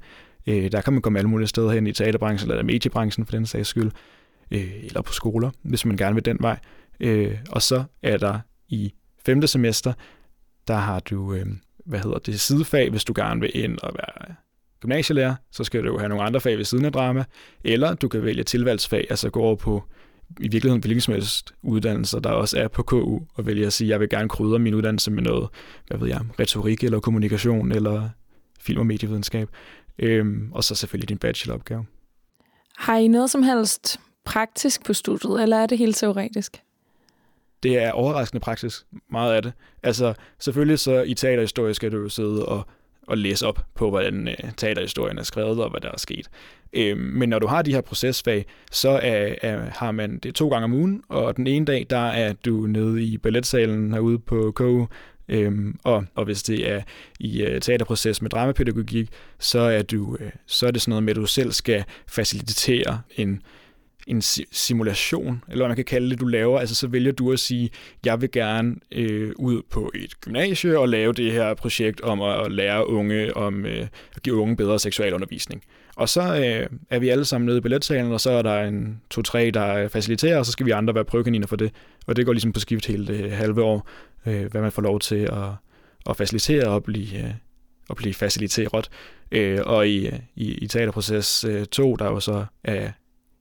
Øh, 0.48 0.72
der 0.72 0.82
kan 0.82 0.94
man 0.94 1.02
komme 1.02 1.20
alle 1.20 1.30
mulige 1.30 1.48
steder 1.48 1.72
hen 1.72 1.88
i 1.88 1.92
teaterbranchen 1.92 2.52
eller 2.52 2.64
mediebranchen 2.64 3.26
for 3.26 3.32
den 3.32 3.46
sags 3.46 3.70
skyld, 3.70 3.92
øh, 4.52 4.72
eller 4.84 5.02
på 5.02 5.14
skoler, 5.14 5.50
hvis 5.62 5.86
man 5.86 5.98
gerne 5.98 6.16
vil 6.16 6.26
den 6.26 6.38
vej. 6.40 6.60
Øh, 7.00 7.38
og 7.50 7.62
så 7.62 7.84
er 8.04 8.18
der 8.18 8.40
i 8.70 8.94
femte 9.26 9.48
semester, 9.48 9.94
der 10.68 10.76
har 10.76 11.00
du 11.00 11.34
øh, 11.34 11.46
hvad 11.90 12.00
hedder 12.00 12.18
det, 12.18 12.40
sidefag, 12.40 12.90
hvis 12.90 13.04
du 13.04 13.14
gerne 13.16 13.42
vil 13.42 13.52
ind 13.54 13.78
og 13.84 13.94
være 13.96 14.36
gymnasielærer, 14.80 15.36
så 15.52 15.64
skal 15.64 15.84
du 15.84 15.98
have 15.98 16.10
nogle 16.10 16.24
andre 16.24 16.42
fag 16.42 16.58
ved 16.58 16.66
siden 16.66 16.86
af 16.86 16.92
drama, 16.92 17.24
eller 17.64 17.94
du 17.94 18.08
kan 18.08 18.24
vælge 18.24 18.44
tilvalgsfag, 18.44 19.08
altså 19.10 19.30
gå 19.30 19.40
over 19.40 19.56
på 19.56 19.84
i 20.40 20.48
virkeligheden 20.48 20.82
hvilken 20.82 21.02
som 21.02 21.14
helst 21.14 21.54
uddannelser, 21.62 22.20
der 22.20 22.30
også 22.30 22.60
er 22.60 22.68
på 22.68 22.84
KU, 22.84 23.20
og 23.34 23.46
vælge 23.46 23.66
at 23.66 23.74
sige, 23.74 23.88
at 23.88 23.90
jeg 23.90 24.00
vil 24.00 24.10
gerne 24.10 24.30
krydre 24.30 24.60
min 24.60 24.74
uddannelse 24.74 25.12
med 25.12 25.24
noget, 25.24 25.50
hvad 25.88 25.98
ved 25.98 26.08
jeg, 26.08 26.22
retorik 26.40 26.84
eller 26.84 27.00
kommunikation 27.00 27.72
eller 27.72 28.10
film- 28.60 28.80
og 28.80 28.86
medievidenskab, 28.86 29.50
øhm, 30.00 30.52
og 30.52 30.64
så 30.64 30.76
selvfølgelig 30.76 31.10
din 31.10 31.18
bacheloropgave. 31.18 31.86
Har 32.78 32.98
I 32.98 33.08
noget 33.08 33.30
som 33.30 33.44
helst 33.44 34.00
praktisk 34.26 34.86
på 34.86 34.94
studiet, 34.94 35.44
eller 35.44 35.58
er 35.58 35.66
det 35.66 35.78
helt 35.78 35.96
teoretisk? 35.98 36.62
Det 37.64 37.84
er 37.84 37.92
overraskende 37.92 38.40
praksis, 38.40 38.86
meget 39.12 39.34
af 39.34 39.42
det. 39.42 39.54
Altså, 39.84 40.14
selvfølgelig 40.40 40.80
så 40.80 41.02
i 41.02 41.14
teaterhistorie 41.14 41.74
skal 41.74 41.92
du 41.92 41.98
jo 41.98 42.10
sidde 42.10 42.46
og, 42.46 42.68
og 43.08 43.18
læse 43.18 43.48
op 43.48 43.66
på, 43.76 43.90
hvordan 43.90 44.28
øh, 44.28 44.52
teaterhistorien 44.58 45.18
er 45.18 45.24
skrevet 45.24 45.64
og 45.64 45.70
hvad 45.70 45.82
der 45.82 45.92
er 45.92 45.98
sket. 45.98 46.30
Øh, 46.74 46.98
men 46.98 47.30
når 47.30 47.40
du 47.40 47.48
har 47.48 47.62
de 47.62 47.74
her 47.74 47.82
procesfag, 47.82 48.46
så 48.72 48.90
er, 48.90 49.36
er, 49.42 49.62
har 49.72 49.92
man 49.92 50.18
det 50.18 50.36
to 50.36 50.50
gange 50.50 50.64
om 50.64 50.74
ugen, 50.74 51.04
og 51.10 51.38
den 51.38 51.48
ene 51.48 51.66
dag, 51.66 51.86
der 51.90 52.08
er 52.08 52.34
du 52.34 52.52
nede 52.52 53.04
i 53.04 53.18
balletsalen 53.18 53.94
herude 53.94 54.20
på 54.20 54.52
KU, 54.56 54.88
Øhm, 55.30 55.80
og, 55.84 56.06
og 56.16 56.26
hvis 56.26 56.44
det 56.44 56.72
er 56.72 56.82
i 57.20 57.42
øh, 57.42 57.62
teaterproces 57.62 58.22
med 58.22 58.30
dramapædagogik, 58.30 59.10
så 59.40 59.60
er, 59.60 59.82
du, 59.82 60.18
øh, 60.20 60.32
så 60.46 60.68
er 60.68 60.72
det 60.72 60.82
sådan 60.82 60.90
noget 60.90 61.04
med, 61.04 61.12
at 61.12 61.16
du 61.16 61.26
selv 61.26 61.52
skal 61.52 61.84
facilitere 62.08 63.02
en, 63.16 63.42
en 64.08 64.22
simulation, 64.52 65.44
eller 65.48 65.62
hvad 65.62 65.68
man 65.68 65.76
kan 65.76 65.86
kalde 65.86 66.10
det, 66.10 66.20
du 66.20 66.26
laver. 66.26 66.60
Altså 66.60 66.76
så 66.76 66.88
vælger 66.88 67.12
du 67.12 67.32
at 67.32 67.40
sige, 67.40 67.70
jeg 68.06 68.22
vil 68.22 68.32
gerne 68.32 68.76
øh, 68.92 69.32
ud 69.36 69.62
på 69.70 69.92
et 69.96 70.22
gymnasie 70.22 70.80
og 70.80 70.90
lave 70.90 71.14
det 71.14 71.32
her 71.32 71.54
projekt 71.54 72.02
om 72.02 72.22
at, 72.22 72.46
at 72.46 72.52
lære 72.52 72.90
unge 72.90 73.38
om 73.38 73.66
øh, 73.66 73.88
at 74.16 74.24
give 74.24 74.36
unge 74.36 74.56
bedre 74.56 74.80
seksualundervisning. 74.80 75.64
Og 75.96 76.10
så 76.10 76.22
øh, 76.22 76.78
er 76.90 77.00
vi 77.00 77.10
alle 77.10 77.26
sammen 77.26 77.46
nede 77.46 77.58
i 77.58 77.62
billetsalen, 77.62 78.12
og 78.12 78.22
så 78.22 78.32
er 78.32 78.42
der 78.42 78.64
en 78.64 79.02
to-tre, 79.10 79.52
der 79.52 79.88
faciliterer, 79.88 80.38
og 80.38 80.46
så 80.46 80.52
skal 80.52 80.66
vi 80.66 80.72
andre 80.72 80.96
være 80.96 81.06
prøvekaniner 81.06 81.48
for 81.48 81.56
det. 81.56 81.72
Og 82.08 82.16
det 82.16 82.26
går 82.26 82.34
ligesom 82.34 82.54
på 82.54 82.60
skift 82.60 82.86
hele 82.86 83.08
det 83.08 83.32
halve 83.32 83.64
år, 83.64 83.90
øh, 84.26 84.52
hvad 84.52 84.62
man 84.62 84.72
får 84.72 84.82
lov 84.82 85.00
til 85.00 85.16
at, 85.16 85.50
at 86.10 86.18
facilitere 86.18 86.68
og 86.68 86.84
blive, 86.84 87.20
øh, 87.20 87.32
at 87.90 87.96
blive 87.96 88.14
faciliteret. 88.14 88.90
Øh, 89.32 89.60
og 89.66 89.88
i, 89.88 90.08
øh, 90.08 90.20
i, 90.36 90.54
i 90.54 90.68
teaterproces 90.68 91.44
øh, 91.44 91.66
2, 91.66 91.96
der 91.96 92.06
jo 92.06 92.20
så 92.20 92.46
er 92.64 92.92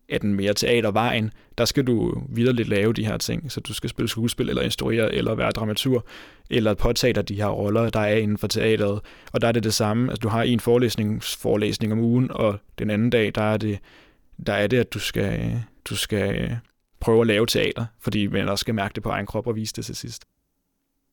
er 0.08 0.18
den 0.18 0.34
mere 0.34 0.54
teatervejen, 0.54 1.32
der 1.58 1.64
skal 1.64 1.84
du 1.84 2.22
videre 2.28 2.54
lave 2.54 2.92
de 2.92 3.06
her 3.06 3.16
ting. 3.16 3.52
Så 3.52 3.60
du 3.60 3.74
skal 3.74 3.90
spille 3.90 4.08
skuespil, 4.08 4.48
eller 4.48 4.62
instruere, 4.62 5.14
eller 5.14 5.34
være 5.34 5.50
dramatur, 5.50 6.06
eller 6.50 6.74
påtage 6.74 7.12
dig 7.12 7.28
de 7.28 7.34
her 7.34 7.46
roller, 7.46 7.90
der 7.90 8.00
er 8.00 8.16
inden 8.16 8.38
for 8.38 8.46
teateret. 8.46 9.00
Og 9.32 9.40
der 9.40 9.48
er 9.48 9.52
det 9.52 9.64
det 9.64 9.74
samme. 9.74 10.10
Altså, 10.10 10.20
du 10.20 10.28
har 10.28 10.42
en 10.42 10.60
forelæsning, 10.60 11.22
forelæsning 11.22 11.92
om 11.92 11.98
ugen, 11.98 12.30
og 12.30 12.58
den 12.78 12.90
anden 12.90 13.10
dag, 13.10 13.32
der 13.34 13.42
er 13.42 13.56
det, 13.56 13.78
der 14.46 14.52
er 14.52 14.66
det 14.66 14.76
at 14.76 14.94
du 14.94 14.98
skal, 14.98 15.62
du 15.84 15.96
skal 15.96 16.56
prøve 17.00 17.20
at 17.20 17.26
lave 17.26 17.46
teater, 17.46 17.86
fordi 18.00 18.26
man 18.26 18.48
også 18.48 18.60
skal 18.60 18.74
mærke 18.74 18.94
det 18.94 19.02
på 19.02 19.08
egen 19.08 19.26
krop 19.26 19.46
og 19.46 19.56
vise 19.56 19.74
det 19.76 19.84
til 19.84 19.96
sidst. 19.96 20.24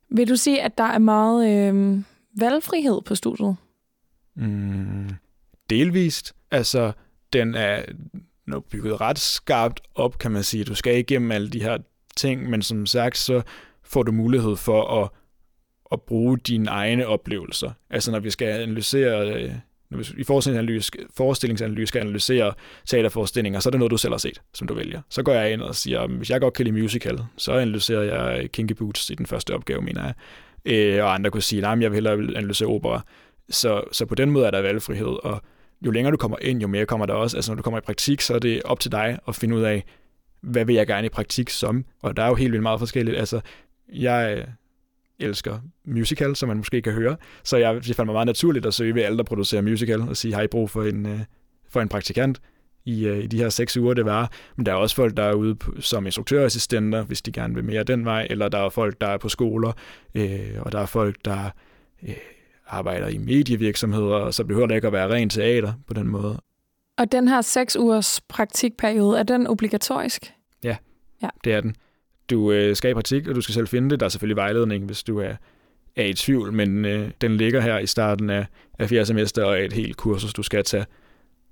Vil 0.10 0.30
du 0.30 0.36
sige, 0.36 0.62
at 0.62 0.78
der 0.78 0.84
er 0.84 0.98
meget 0.98 1.50
øh, 1.50 2.02
valgfrihed 2.40 3.02
på 3.02 3.16
studiet? 3.16 3.56
Mm, 4.36 5.10
delvist. 5.70 6.34
Altså, 6.52 6.92
den 7.34 7.56
er, 7.56 7.84
nu 8.48 8.60
bygget 8.60 9.02
ret 9.02 9.20
skarpt 9.20 9.82
op, 9.96 10.18
kan 10.18 10.32
man 10.32 10.44
sige. 10.44 10.64
Du 10.64 10.76
skal 10.76 10.98
igennem 10.98 11.32
alle 11.32 11.50
de 11.50 11.62
her 11.62 11.78
ting, 12.16 12.50
men 12.50 12.62
som 12.62 12.86
sagt, 12.86 13.18
så 13.18 13.42
får 13.84 14.04
du 14.04 14.12
mulighed 14.12 14.56
for 14.56 15.02
at, 15.02 15.10
at 15.92 16.02
bruge 16.02 16.38
dine 16.38 16.70
egne 16.70 17.08
oplevelser. 17.08 17.72
Altså 17.90 18.12
når 18.12 18.20
vi 18.20 18.30
skal 18.30 18.48
analysere, 18.48 19.44
øh, 19.44 19.52
når 19.90 19.98
vi 19.98 20.06
i 20.18 20.24
forestillingsanalyse, 20.24 20.92
forestillingsanalyse 21.18 21.88
skal 21.88 22.02
analysere 22.02 22.54
teaterforestillinger, 22.86 23.60
så 23.60 23.70
er 23.70 23.72
det 23.72 23.80
noget, 23.80 23.92
du 23.92 23.98
selv 23.98 24.14
har 24.14 24.18
set, 24.18 24.42
som 24.54 24.68
du 24.68 24.74
vælger. 24.74 25.02
Så 25.10 25.24
går 25.24 25.34
jeg 25.34 25.54
ind 25.54 25.62
og 25.62 25.76
siger, 25.76 26.08
hvis 26.08 26.30
jeg 26.30 26.42
godt 26.42 26.54
kan 26.54 26.66
lide 26.66 26.82
musical, 26.82 27.20
så 27.38 27.52
analyserer 27.52 28.02
jeg 28.02 28.52
Kinky 28.52 28.74
Boots 28.74 29.10
i 29.10 29.16
den 29.16 29.26
første 29.26 29.54
opgave, 29.54 29.82
mener 29.82 30.04
jeg. 30.04 30.14
Øh, 30.66 31.04
og 31.04 31.14
andre 31.14 31.32
kunne 31.32 31.42
sige, 31.42 31.62
nej, 31.62 31.78
jeg 31.82 31.92
vil 31.92 31.94
hellere 31.94 32.14
analysere 32.14 32.70
opera. 32.70 33.02
Så, 33.50 33.84
så 33.92 34.06
på 34.06 34.16
den 34.16 34.32
måde 34.32 34.48
er 34.48 34.52
der 34.52 34.62
valgfrihed, 34.62 35.24
og 35.24 35.42
jo 35.82 35.92
længere 35.92 36.12
du 36.12 36.18
kommer 36.18 36.38
ind, 36.42 36.62
jo 36.62 36.68
mere 36.68 36.86
kommer 36.86 37.06
der 37.06 37.14
også. 37.14 37.38
Altså 37.38 37.52
når 37.52 37.56
du 37.56 37.62
kommer 37.62 37.78
i 37.78 37.82
praktik, 37.82 38.22
så 38.22 38.34
er 38.34 38.40
det 38.40 38.62
op 38.64 38.80
til 38.80 38.92
dig 38.92 39.20
at 39.28 39.36
finde 39.36 39.56
ud 39.56 39.62
af, 39.62 39.84
hvad 40.42 40.66
vil 40.66 40.76
jeg 40.76 40.88
gerne 40.88 41.06
i 41.06 41.10
praktik 41.10 41.50
som? 41.50 41.86
Og 42.02 42.18
der 42.18 42.24
er 42.24 42.28
jo 42.28 42.36
helt 42.36 42.52
vildt 42.52 42.64
meget 42.64 42.80
forskelligt. 42.80 43.18
Altså, 43.18 43.42
jeg 43.94 44.38
øh, 44.38 44.48
elsker 45.20 45.60
musical, 45.86 46.36
som 46.36 46.50
man 46.50 46.58
måske 46.58 46.82
kan 46.82 46.94
høre, 46.94 47.18
så 47.44 47.58
jeg, 47.58 47.76
det 47.76 47.96
fandt 47.96 48.08
mig 48.08 48.14
meget 48.14 48.26
naturligt 48.26 48.66
at 48.66 48.74
søge 48.74 48.96
ved 48.96 49.04
alle, 49.04 49.18
der 49.18 49.24
producerer 49.24 49.62
musical, 49.62 50.02
og 50.02 50.18
sige, 50.18 50.34
har 50.34 50.42
I 50.42 50.48
brug 50.48 50.70
for 50.70 50.84
en, 50.84 51.06
øh, 51.06 51.20
for 51.70 51.82
en 51.82 51.90
praktikant? 51.90 52.42
i, 52.86 53.06
øh, 53.06 53.24
i 53.24 53.28
de 53.28 53.38
her 53.38 53.50
seks 53.50 53.78
uger, 53.78 53.94
det 53.94 54.06
var. 54.06 54.32
Men 54.56 54.66
der 54.66 54.72
er 54.72 54.76
også 54.76 54.96
folk, 54.96 55.18
der 55.18 55.24
er 55.24 55.34
ude 55.34 55.56
på, 55.56 55.74
som 55.80 56.06
instruktørassistenter, 56.06 57.04
hvis 57.04 57.22
de 57.22 57.32
gerne 57.32 57.56
vil 57.56 57.64
mere 57.64 57.84
den 57.84 58.06
vej, 58.06 58.28
eller 58.30 58.50
der 58.50 58.58
er 58.58 58.70
folk, 58.70 59.02
der 59.02 59.08
er 59.08 59.18
på 59.18 59.30
skoler, 59.30 59.72
øh, 60.16 60.52
og 60.60 60.72
der 60.72 60.80
er 60.80 60.86
folk, 60.86 61.16
der 61.26 61.50
øh, 62.04 62.16
arbejder 62.68 63.08
i 63.08 63.18
medievirksomheder, 63.18 64.16
og 64.16 64.34
så 64.34 64.44
behøver 64.44 64.68
det 64.68 64.76
ikke 64.76 64.88
at 64.88 64.94
være 64.94 65.10
rent 65.10 65.32
teater 65.32 65.74
på 65.88 65.94
den 65.94 66.08
måde. 66.08 66.42
Og 66.98 67.12
den 67.12 67.28
her 67.28 67.42
seks 67.42 67.78
ugers 67.78 68.22
praktikperiode, 68.22 69.20
er 69.20 69.24
den 69.24 69.48
obligatorisk? 69.48 70.34
Ja, 70.64 70.78
ja. 71.22 71.30
det 71.44 71.54
er 71.54 71.62
den. 71.62 71.76
Du 72.30 72.52
øh, 72.52 72.76
skal 72.76 72.92
i 72.92 72.94
praktik, 72.94 73.28
og 73.28 73.36
du 73.36 73.42
skal 73.42 73.54
selv 73.54 73.68
finde 73.68 73.90
det. 73.90 74.00
Der 74.00 74.06
er 74.06 74.10
selvfølgelig 74.10 74.36
vejledning, 74.36 74.86
hvis 74.86 75.04
du 75.04 75.20
er, 75.20 75.34
er 75.96 76.06
i 76.06 76.14
tvivl, 76.14 76.54
men 76.54 76.86
øh, 76.86 77.12
den 77.22 77.38
ligger 77.38 77.62
her 77.62 77.80
i 77.80 77.88
starten 77.88 78.30
af, 78.30 78.46
af 78.80 78.90
fjerde 78.90 79.06
semester 79.06 79.44
og 79.44 79.60
er 79.60 79.64
et 79.64 79.74
helt 79.74 79.98
kursus, 79.98 80.34
du 80.34 80.44
skal 80.44 80.64
tage. 80.64 80.86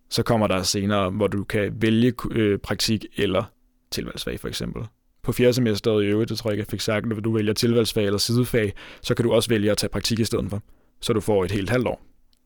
Så 0.09 0.23
kommer 0.23 0.47
der 0.47 0.63
senere, 0.63 1.09
hvor 1.09 1.27
du 1.27 1.43
kan 1.43 1.73
vælge 1.81 2.13
øh, 2.31 2.59
praktik 2.59 3.05
eller 3.17 3.43
tilvalgsfag 3.91 4.39
for 4.39 4.47
eksempel. 4.47 4.83
På 5.23 5.31
fjerde 5.31 5.53
semester 5.53 5.99
i 5.99 6.05
øvrigt, 6.05 6.29
det 6.29 6.37
tror 6.37 6.49
jeg 6.49 6.53
ikke, 6.53 6.61
jeg 6.61 6.71
fik 6.71 6.81
sagt, 6.81 7.05
at 7.11 7.23
du 7.23 7.31
vælger 7.31 7.53
tilvalgsfag 7.53 8.05
eller 8.05 8.17
sidefag, 8.17 8.73
så 9.01 9.15
kan 9.15 9.25
du 9.25 9.33
også 9.33 9.49
vælge 9.49 9.71
at 9.71 9.77
tage 9.77 9.89
praktik 9.89 10.19
i 10.19 10.25
stedet 10.25 10.49
for 10.49 10.61
så 11.03 11.13
du 11.13 11.19
får 11.19 11.45
et 11.45 11.51
helt 11.51 11.69
halvt 11.69 11.87
år 11.87 12.01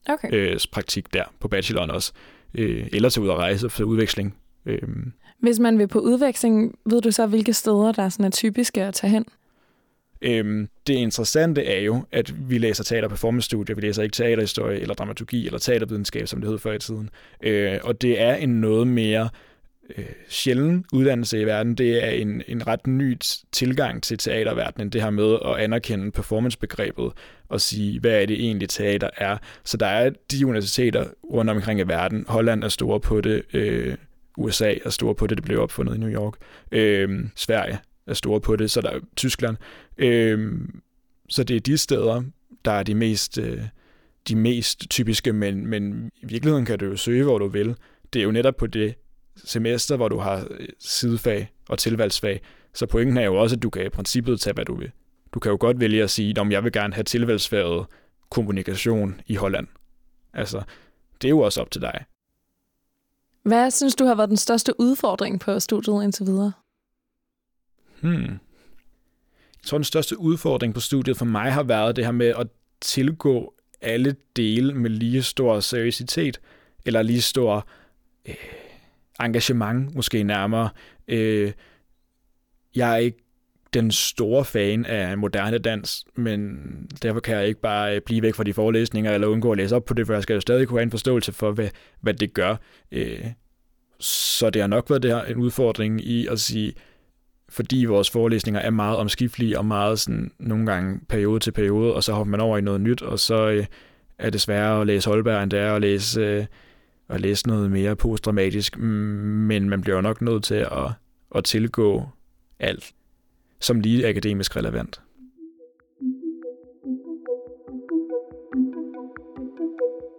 okay. 0.10 0.30
øh, 0.34 0.60
praktik 0.72 1.13
der 1.13 1.24
på 1.39 1.48
bacheloren 1.48 1.91
også. 1.91 2.12
Øh, 2.54 2.88
eller 2.93 3.10
til 3.10 3.22
ud 3.22 3.30
at 3.30 3.36
rejse 3.36 3.70
for 3.70 3.84
udveksling. 3.84 4.36
Øh. 4.65 4.82
Hvis 5.39 5.60
man 5.60 5.80
vil 5.80 5.88
på 5.88 6.00
udveksling, 6.00 6.80
ved 6.86 7.02
du 7.02 7.12
så, 7.12 7.26
hvilke 7.26 7.54
steder, 7.54 7.91
der 7.91 8.04
er, 8.04 8.10
sådan 8.10 8.26
er 8.26 8.30
typiske 8.30 8.84
at 8.84 8.93
tage 8.93 9.12
hen? 9.12 9.26
Øhm, 10.22 10.70
det 10.88 10.93
interessante 10.93 11.63
er 11.63 11.82
jo, 11.82 12.04
at 12.12 12.50
vi 12.50 12.58
læser 12.58 12.84
teater- 12.84 13.08
performance 13.08 13.46
studier, 13.46 13.76
vi 13.76 13.82
læser 13.82 14.04
ikke 14.04 14.13
teaterhistorie 14.13 14.80
eller 14.80 14.96
dramaturgi 14.96 15.46
eller 15.46 15.60
teatervidenskab, 15.60 16.28
som 16.28 16.41
det 16.41 16.50
hed 16.50 16.60
før 16.60 16.74
i 16.74 16.80
tiden. 16.80 17.10
Øh, 17.43 17.78
og 17.84 18.02
det 18.02 18.22
er 18.22 18.36
en 18.36 18.50
noget 18.62 18.88
mere 18.88 19.30
øh, 19.97 20.06
sjælden 20.30 20.86
uddannelse 20.93 21.41
i 21.41 21.45
verden. 21.45 21.76
Det 21.76 22.06
er 22.06 22.10
en, 22.10 22.43
en 22.47 22.67
ret 22.67 22.88
ny 22.88 23.17
tilgang 23.52 24.04
til 24.04 24.17
teaterverdenen, 24.17 24.89
det 24.89 25.02
her 25.02 25.10
med 25.10 25.38
at 25.45 25.56
anerkende 25.56 26.12
performancebegrebet 26.12 27.12
og 27.50 27.62
sige, 27.62 28.00
hvad 28.00 28.21
er 28.21 28.26
det 28.26 28.39
egentlig 28.39 28.69
teater 28.69 29.10
er. 29.17 29.38
Så 29.63 29.78
der 29.78 29.86
er 29.86 30.10
de 30.32 30.47
universiteter 30.47 31.06
rundt 31.34 31.52
omkring 31.52 31.80
i 31.80 31.84
verden. 31.84 32.26
Holland 32.28 32.63
er 32.63 32.67
store 32.67 33.00
på 33.00 33.21
det, 33.21 33.43
øh, 33.54 33.95
USA 34.38 34.73
er 34.86 34.89
store 34.89 35.15
på 35.15 35.28
det, 35.28 35.38
det 35.38 35.45
blev 35.45 35.62
opfundet 35.62 35.95
i 35.95 35.97
New 35.97 36.10
York. 36.10 36.34
Øh, 36.71 37.19
Sverige 37.36 37.80
er 38.08 38.13
store 38.13 38.41
på 38.41 38.56
det, 38.56 38.71
så 38.71 38.82
der 38.82 38.89
er 38.89 39.00
Tyskland. 39.15 39.58
Øh, 39.97 40.62
så 41.30 41.43
det 41.43 41.56
er 41.56 41.60
de 41.60 41.78
steder, 41.78 42.23
der 42.65 42.71
er 42.71 42.84
de 42.84 42.95
mest, 42.95 43.38
øh, 43.38 43.62
de 44.28 44.36
mest 44.36 44.89
typiske, 44.89 45.34
men, 45.34 45.67
men 45.67 46.12
i 46.21 46.26
virkeligheden 46.26 46.65
kan 46.65 46.80
du 46.80 46.86
jo 46.86 46.95
søge, 46.95 47.23
hvor 47.23 47.38
du 47.38 47.47
vil. 47.47 47.76
Det 48.13 48.19
er 48.19 48.23
jo 48.23 48.32
netop 48.32 48.56
på 48.56 48.67
det 48.67 48.95
semester, 49.45 49.95
hvor 49.95 50.08
du 50.08 50.17
har 50.17 50.47
øh, 50.50 50.67
sidefag 50.80 51.52
og 51.69 51.80
tilvalgsfag. 51.80 52.41
Så 52.73 52.86
pointen 52.86 53.17
er 53.17 53.26
jo 53.26 53.36
også, 53.36 53.56
at 53.56 53.63
du 53.63 53.69
kan 53.69 53.86
i 53.86 53.89
princippet 53.89 54.39
tage, 54.39 54.54
hvad 54.54 54.65
du 54.65 54.76
vil. 54.76 54.91
Du 55.34 55.39
kan 55.39 55.50
jo 55.50 55.58
godt 55.60 55.80
vælge 55.80 56.04
at 56.04 56.10
sige, 56.10 56.41
at 56.41 56.52
jeg 56.52 56.63
vil 56.63 56.71
gerne 56.71 56.93
have 56.93 57.04
tilvalgsfaget 57.04 57.86
kommunikation 58.30 59.21
i 59.28 59.36
Holland. 59.36 59.67
Altså, 60.34 60.62
det 61.21 61.28
er 61.28 61.30
jo 61.30 61.39
også 61.39 61.62
op 61.62 61.71
til 61.71 61.82
dig. 61.82 62.06
Hvad 63.43 63.71
synes 63.71 63.95
du 63.95 64.06
har 64.06 64.15
været 64.15 64.30
den 64.30 64.38
største 64.38 64.80
udfordring 64.80 65.39
på 65.39 65.60
studiet 65.60 66.04
indtil 66.04 66.26
videre? 66.26 66.52
Hmm. 68.02 68.39
Jeg 69.58 69.69
tror, 69.69 69.78
den 69.78 69.86
største 69.86 70.19
udfordring 70.19 70.73
på 70.73 70.80
studiet 70.80 71.17
for 71.17 71.26
mig 71.26 71.54
har 71.54 71.63
været 71.63 71.95
det 71.95 72.06
her 72.06 72.12
med 72.12 72.28
at 72.28 72.47
tilgå 72.82 73.54
alle 73.82 74.15
dele 74.36 74.73
med 74.73 74.89
lige 74.89 75.23
stor 75.23 75.60
seriøsitet, 75.60 76.41
eller 76.86 77.02
lige 77.02 77.21
stor 77.21 77.67
øh, 78.28 78.36
engagement 79.22 79.96
måske 79.96 80.24
nærmere. 80.24 80.70
Øh, 81.08 81.52
jeg 82.76 82.94
er 82.94 82.98
ikke 82.98 83.18
den 83.74 83.92
store 83.92 84.46
fan 84.46 84.86
af 84.86 85.18
moderne 85.18 85.58
dans, 85.58 86.06
men 86.16 86.60
derfor 87.04 87.20
kan 87.20 87.38
jeg 87.38 87.48
ikke 87.48 87.62
bare 87.62 87.96
øh, 87.96 88.02
blive 88.02 88.22
væk 88.22 88.36
fra 88.36 88.44
de 88.44 88.54
forelæsninger 88.54 89.12
eller 89.12 89.28
undgå 89.28 89.52
at 89.52 89.58
læse 89.58 89.76
op 89.76 89.86
på 89.86 89.94
det, 89.94 90.08
for 90.08 90.14
jeg 90.14 90.24
skal 90.24 90.34
jo 90.34 90.42
stadig 90.42 90.68
kunne 90.68 90.80
have 90.80 90.84
en 90.84 90.92
forståelse 90.92 91.32
for, 91.32 91.52
hvad, 91.52 91.70
hvad 92.02 92.14
det 92.14 92.34
gør. 92.34 92.56
Øh, 92.92 93.26
så 94.00 94.50
det 94.50 94.62
har 94.62 94.68
nok 94.68 94.90
været 94.90 95.04
det 95.04 95.12
her 95.12 95.24
en 95.24 95.38
udfordring 95.38 96.02
i 96.02 96.28
at 96.28 96.40
sige, 96.40 96.74
fordi 97.50 97.86
vores 97.86 98.10
forelæsninger 98.10 98.62
er 98.62 98.70
meget 98.70 98.98
omskiftelige 98.98 99.58
og 99.58 99.66
meget 99.66 100.00
sådan 100.00 100.32
nogle 100.40 100.66
gange 100.66 101.00
periode 101.10 101.40
til 101.40 101.52
periode, 101.52 101.94
og 101.94 102.04
så 102.04 102.14
hopper 102.14 102.32
man 102.32 102.40
over 102.40 102.58
i 102.58 102.62
noget 102.62 102.82
nyt, 102.82 103.02
og 103.02 103.20
så 103.20 103.50
øh, 103.50 103.66
er 104.20 104.30
det 104.30 104.42
sværere 104.42 104.82
at 104.82 104.88
læse 104.88 105.10
Holberg, 105.10 105.44
end 105.44 105.52
det 105.52 105.60
er 105.60 105.76
at 105.76 105.82
læse 105.82 106.22
øh, 106.22 106.46
at 107.10 107.22
læse 107.22 107.48
noget 107.48 107.72
mere 107.72 107.96
postdramatisk, 107.96 108.78
men 108.78 109.70
man 109.70 109.82
bliver 109.82 110.02
nok 110.02 110.22
nødt 110.22 110.43
til 110.43 110.56
at, 110.56 110.91
at 111.36 111.43
tilgå 111.43 112.10
alt 112.60 112.93
som 113.60 113.80
lige 113.80 114.08
akademisk 114.08 114.56
relevant. 114.56 115.02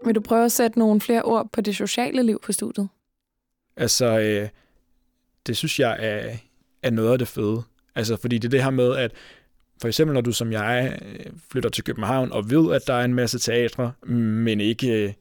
Vil 0.05 0.14
du 0.14 0.20
prøve 0.20 0.44
at 0.44 0.53
sætte 0.53 0.79
nogle 0.79 1.01
flere 1.01 1.22
ord 1.22 1.53
på 1.53 1.61
det 1.61 1.77
sociale 1.77 2.22
liv 2.22 2.40
på 2.42 2.53
studiet? 2.53 2.88
Altså, 3.77 4.18
øh, 4.18 4.48
det 5.46 5.57
synes 5.57 5.81
jeg 5.81 5.96
er, 6.01 6.37
er 6.83 6.90
noget 6.90 7.12
af 7.12 7.18
det 7.18 7.29
fede. 7.29 7.62
Altså, 7.94 8.16
fordi 8.16 8.38
det 8.38 8.44
er 8.44 8.51
det 8.51 8.62
her 8.62 8.70
med, 8.70 8.96
at 8.96 9.12
For 9.81 9.88
eksempel 9.88 10.14
når 10.14 10.20
du 10.20 10.33
som 10.33 10.53
jeg 10.53 10.98
øh, 11.03 11.33
flytter 11.51 11.70
til 11.70 11.85
København 11.85 12.33
og 12.33 12.51
ved, 12.51 12.74
at 12.74 12.83
der 12.87 12.94
er 12.94 13.05
en 13.05 13.14
masse 13.14 13.38
teatre, 13.38 13.92
men 14.07 14.61
ikke 14.61 15.05
øh, 15.05 15.12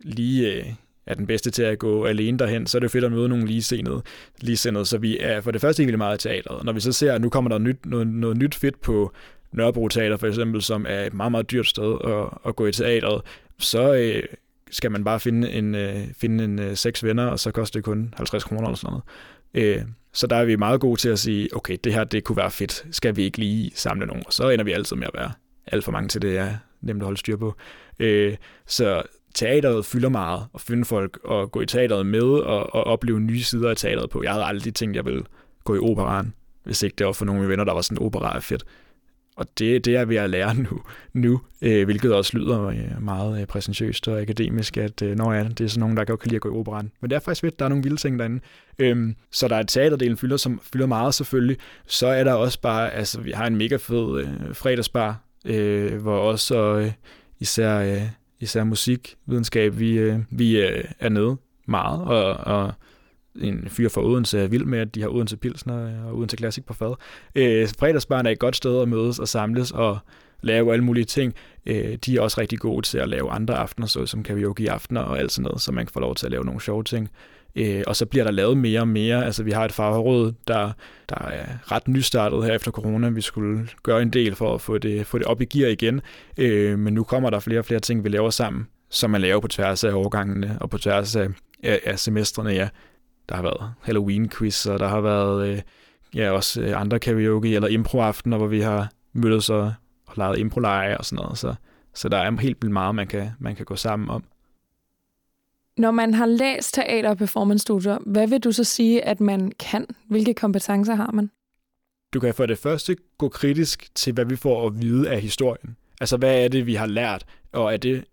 lige 0.00 0.52
øh, 0.52 0.74
er 1.06 1.14
den 1.14 1.26
bedste 1.26 1.50
til 1.50 1.62
at 1.62 1.78
gå 1.78 2.04
alene 2.04 2.38
derhen, 2.38 2.66
så 2.66 2.78
er 2.78 2.80
det 2.80 2.90
fedt 2.90 3.04
at 3.04 3.12
møde 3.12 3.28
nogle 3.28 3.46
ligesindede, 3.46 4.02
ligesindede. 4.40 4.84
Så 4.84 4.98
vi 4.98 5.18
er 5.20 5.40
for 5.40 5.50
det 5.50 5.60
første 5.60 5.82
egentlig 5.82 5.98
meget 5.98 6.24
i 6.24 6.28
teatret. 6.28 6.64
Når 6.64 6.72
vi 6.72 6.80
så 6.80 6.92
ser, 6.92 7.12
at 7.12 7.20
nu 7.20 7.28
kommer 7.28 7.48
der 7.48 7.58
nyt, 7.58 7.86
noget, 7.86 8.06
noget 8.06 8.36
nyt 8.36 8.54
fedt 8.54 8.80
på 8.80 9.12
Nørrebro 9.52 9.88
Teater 9.88 10.16
for 10.16 10.26
eksempel, 10.26 10.62
som 10.62 10.86
er 10.88 11.04
et 11.04 11.14
meget, 11.14 11.30
meget 11.30 11.50
dyrt 11.50 11.66
sted 11.66 11.96
at, 12.04 12.38
at 12.48 12.56
gå 12.56 12.66
i 12.66 12.72
teatret, 12.72 13.22
så 13.58 13.94
øh, 13.94 14.22
skal 14.70 14.90
man 14.90 15.04
bare 15.04 15.20
finde 15.20 15.50
en, 15.50 15.74
øh, 15.74 15.96
finde 16.16 16.44
en 16.44 16.58
øh, 16.58 16.76
seks 16.76 17.04
venner, 17.04 17.26
og 17.26 17.40
så 17.40 17.50
koster 17.50 17.78
det 17.78 17.84
kun 17.84 18.14
50 18.16 18.44
kroner 18.44 18.62
eller 18.62 18.76
sådan 18.76 18.90
noget. 19.54 19.76
Øh, 19.78 19.84
så 20.12 20.26
der 20.26 20.36
er 20.36 20.44
vi 20.44 20.56
meget 20.56 20.80
gode 20.80 21.00
til 21.00 21.08
at 21.08 21.18
sige, 21.18 21.56
okay, 21.56 21.76
det 21.84 21.94
her 21.94 22.04
det 22.04 22.24
kunne 22.24 22.36
være 22.36 22.50
fedt, 22.50 22.86
skal 22.90 23.16
vi 23.16 23.22
ikke 23.22 23.38
lige 23.38 23.70
samle 23.74 24.06
nogen? 24.06 24.22
Og 24.26 24.32
så 24.32 24.50
ender 24.50 24.64
vi 24.64 24.72
altid 24.72 24.96
med 24.96 25.06
at 25.06 25.14
være 25.14 25.32
alt 25.66 25.84
for 25.84 25.92
mange 25.92 26.08
til 26.08 26.22
det, 26.22 26.38
er 26.38 26.54
nemt 26.80 27.02
at 27.02 27.04
holde 27.04 27.18
styr 27.18 27.36
på. 27.36 27.54
Øh, 27.98 28.36
så 28.66 29.02
teateret 29.34 29.86
fylder 29.86 30.08
meget, 30.08 30.46
og 30.52 30.60
finde 30.60 30.84
folk 30.84 31.18
og 31.24 31.52
gå 31.52 31.60
i 31.60 31.66
teateret 31.66 32.06
med 32.06 32.22
og, 32.22 32.74
og 32.74 32.84
opleve 32.84 33.20
nye 33.20 33.42
sider 33.42 33.70
af 33.70 33.76
teateret 33.76 34.10
på. 34.10 34.22
Jeg 34.22 34.32
havde 34.32 34.44
aldrig 34.44 34.74
tænkt, 34.74 34.92
at 34.92 34.96
jeg 34.96 35.04
ville 35.04 35.24
gå 35.64 35.74
i 35.74 35.78
operaren, 35.78 36.34
hvis 36.64 36.82
ikke 36.82 36.94
det 36.98 37.06
var 37.06 37.12
for 37.12 37.24
nogle 37.24 37.38
af 37.38 37.42
mine 37.42 37.50
venner, 37.50 37.64
der 37.64 37.72
var 37.72 37.80
sådan, 37.80 38.02
opera 38.02 38.36
er 38.36 38.40
fedt. 38.40 38.64
Og 39.36 39.46
det, 39.58 39.84
det 39.84 39.96
er 39.96 40.04
ved 40.04 40.16
at 40.16 40.30
lære 40.30 40.54
nu, 40.54 40.80
nu 41.12 41.40
øh, 41.62 41.84
hvilket 41.84 42.14
også 42.14 42.38
lyder 42.38 42.66
øh, 42.66 43.02
meget 43.02 43.40
øh, 43.40 43.46
præsentøst 43.46 44.08
og 44.08 44.20
akademisk, 44.20 44.76
at 44.76 45.02
øh, 45.02 45.16
når 45.16 45.32
ja, 45.32 45.44
det 45.44 45.60
er 45.60 45.68
sådan 45.68 45.80
nogen, 45.80 45.96
der 45.96 46.04
kan 46.04 46.18
lide 46.24 46.36
at 46.36 46.40
gå 46.40 46.48
i 46.48 46.58
operan. 46.58 46.90
Men 47.00 47.10
det 47.10 47.16
er 47.16 47.20
faktisk 47.20 47.40
fedt, 47.40 47.58
der 47.58 47.64
er 47.64 47.68
nogle 47.68 47.82
vilde 47.82 47.96
ting 47.96 48.18
derinde. 48.18 48.40
Øhm, 48.78 49.16
så 49.30 49.48
der 49.48 49.56
er 49.56 49.62
teaterdelen 49.62 50.16
fylder, 50.16 50.36
som 50.36 50.60
fylder 50.72 50.86
meget 50.86 51.14
selvfølgelig. 51.14 51.56
Så 51.86 52.06
er 52.06 52.24
der 52.24 52.32
også 52.32 52.60
bare, 52.60 52.92
altså 52.92 53.20
vi 53.20 53.30
har 53.30 53.46
en 53.46 53.56
mega 53.56 53.76
fed 53.76 54.18
øh, 54.18 54.54
fredagsbar, 54.54 55.20
øh, 55.46 56.02
hvor 56.02 56.18
også 56.18 56.56
øh, 56.56 56.92
især, 57.40 57.78
øh, 57.78 58.02
især 58.44 58.64
musikvidenskab, 58.64 59.78
vi, 59.78 59.98
øh, 59.98 60.18
vi 60.30 60.60
øh, 60.60 60.84
er 61.00 61.08
nede 61.08 61.36
meget, 61.66 62.00
og, 62.00 62.34
og 62.34 62.72
en 63.40 63.68
fyr 63.68 63.88
fra 63.88 64.04
Odense 64.04 64.38
er 64.38 64.46
vild 64.46 64.64
med, 64.64 64.78
at 64.78 64.94
de 64.94 65.00
har 65.00 65.08
Odense 65.08 65.36
Pilsner 65.36 65.86
øh, 65.86 66.06
og 66.06 66.16
Odense 66.16 66.36
Classic 66.36 66.64
på 66.64 66.74
fad. 66.74 66.94
Øh, 67.34 67.68
fredagsbarn 67.78 68.26
er 68.26 68.30
et 68.30 68.38
godt 68.38 68.56
sted 68.56 68.82
at 68.82 68.88
mødes 68.88 69.18
og 69.18 69.28
samles 69.28 69.70
og 69.70 69.98
lave 70.40 70.72
alle 70.72 70.84
mulige 70.84 71.04
ting. 71.04 71.34
Øh, 71.66 71.94
de 72.06 72.16
er 72.16 72.20
også 72.20 72.40
rigtig 72.40 72.58
gode 72.58 72.86
til 72.86 72.98
at 72.98 73.08
lave 73.08 73.30
andre 73.30 73.54
aftener, 73.54 73.86
så 73.86 74.06
som 74.06 74.22
karaoke 74.22 74.70
aftener 74.70 75.00
og 75.00 75.18
alt 75.18 75.32
sådan 75.32 75.44
noget, 75.44 75.60
så 75.60 75.72
man 75.72 75.86
kan 75.86 75.92
få 75.92 76.00
lov 76.00 76.14
til 76.14 76.26
at 76.26 76.32
lave 76.32 76.44
nogle 76.44 76.60
sjove 76.60 76.84
ting. 76.84 77.08
Øh, 77.56 77.82
og 77.86 77.96
så 77.96 78.06
bliver 78.06 78.24
der 78.24 78.30
lavet 78.30 78.56
mere 78.56 78.80
og 78.80 78.88
mere. 78.88 79.24
Altså 79.24 79.42
vi 79.42 79.50
har 79.50 79.64
et 79.64 79.72
fagråd, 79.72 80.32
der, 80.48 80.70
der 81.08 81.18
er 81.18 81.72
ret 81.72 81.88
nystartet 81.88 82.44
her 82.44 82.52
efter 82.52 82.70
corona. 82.70 83.08
Vi 83.08 83.20
skulle 83.20 83.68
gøre 83.82 84.02
en 84.02 84.10
del 84.10 84.34
for 84.34 84.54
at 84.54 84.60
få 84.60 84.78
det, 84.78 85.06
få 85.06 85.18
det 85.18 85.26
op 85.26 85.40
i 85.40 85.44
gear 85.44 85.68
igen. 85.68 86.00
Øh, 86.38 86.78
men 86.78 86.94
nu 86.94 87.04
kommer 87.04 87.30
der 87.30 87.40
flere 87.40 87.58
og 87.58 87.64
flere 87.64 87.80
ting, 87.80 88.04
vi 88.04 88.08
laver 88.08 88.30
sammen, 88.30 88.66
som 88.90 89.10
man 89.10 89.20
laver 89.20 89.40
på 89.40 89.48
tværs 89.48 89.84
af 89.84 89.92
årgangene 89.92 90.58
og 90.60 90.70
på 90.70 90.78
tværs 90.78 91.16
af, 91.16 91.28
af, 91.62 91.80
af 91.84 91.98
semestrene, 91.98 92.50
ja. 92.50 92.68
Der 93.28 93.34
har 93.34 93.42
været 93.42 93.72
Halloween-quiz, 93.82 94.70
og 94.70 94.78
der 94.78 94.88
har 94.88 95.00
været 95.00 95.48
øh, 95.48 95.60
ja, 96.14 96.30
også 96.30 96.60
øh, 96.60 96.80
andre 96.80 96.98
karaoke- 96.98 97.54
eller 97.54 97.68
impro-aftener, 97.68 98.36
hvor 98.36 98.46
vi 98.46 98.60
har 98.60 98.88
mødtes 99.12 99.50
og, 99.50 99.72
og 100.14 100.18
lavet 100.18 100.38
impro 100.38 100.60
og 100.98 101.04
sådan 101.04 101.22
noget. 101.22 101.38
Så, 101.38 101.54
så 101.94 102.08
der 102.08 102.16
er 102.16 102.40
helt 102.40 102.62
vildt 102.62 102.72
meget, 102.72 102.94
man 102.94 103.06
kan, 103.06 103.30
man 103.38 103.56
kan 103.56 103.64
gå 103.64 103.76
sammen 103.76 104.10
om. 104.10 104.24
Når 105.76 105.90
man 105.90 106.14
har 106.14 106.26
læst 106.26 106.74
teater- 106.74 107.10
og 107.10 107.16
performance-studier, 107.16 107.98
hvad 108.06 108.28
vil 108.28 108.40
du 108.40 108.52
så 108.52 108.64
sige, 108.64 109.04
at 109.04 109.20
man 109.20 109.52
kan? 109.58 109.86
Hvilke 110.08 110.34
kompetencer 110.34 110.94
har 110.94 111.10
man? 111.12 111.30
Du 112.12 112.20
kan 112.20 112.34
for 112.34 112.46
det 112.46 112.58
første 112.58 112.96
gå 113.18 113.28
kritisk 113.28 113.94
til, 113.94 114.12
hvad 114.12 114.24
vi 114.24 114.36
får 114.36 114.66
at 114.66 114.80
vide 114.80 115.10
af 115.10 115.20
historien. 115.20 115.76
Altså, 116.00 116.16
hvad 116.16 116.44
er 116.44 116.48
det, 116.48 116.66
vi 116.66 116.74
har 116.74 116.86
lært, 116.86 117.24
og 117.52 117.72
er 117.72 117.76
det 117.76 118.04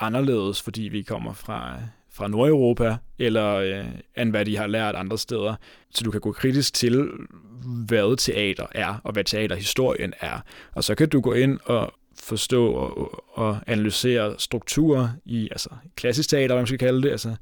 anderledes, 0.00 0.62
fordi 0.62 0.82
vi 0.82 1.02
kommer 1.02 1.32
fra 1.32 1.78
fra 2.12 2.28
Nordeuropa, 2.28 2.96
eller 3.18 3.54
øh, 3.54 3.84
end 4.16 4.30
hvad 4.30 4.44
de 4.44 4.56
har 4.56 4.66
lært 4.66 4.94
andre 4.94 5.18
steder. 5.18 5.54
Så 5.90 6.04
du 6.04 6.10
kan 6.10 6.20
gå 6.20 6.32
kritisk 6.32 6.74
til, 6.74 7.08
hvad 7.86 8.16
teater 8.16 8.66
er, 8.72 9.00
og 9.04 9.12
hvad 9.12 9.24
teaterhistorien 9.24 10.12
er. 10.20 10.40
Og 10.72 10.84
så 10.84 10.94
kan 10.94 11.08
du 11.08 11.20
gå 11.20 11.32
ind 11.32 11.58
og 11.64 11.92
forstå 12.22 12.72
og, 12.72 13.24
og 13.38 13.58
analysere 13.66 14.34
strukturer 14.38 15.08
i 15.24 15.48
altså 15.50 15.68
klassisk 15.96 16.28
teater, 16.28 16.46
hvad 16.54 16.56
man 16.56 16.66
skal 16.66 16.78
kalde 16.78 17.02
det, 17.02 17.10
altså 17.10 17.36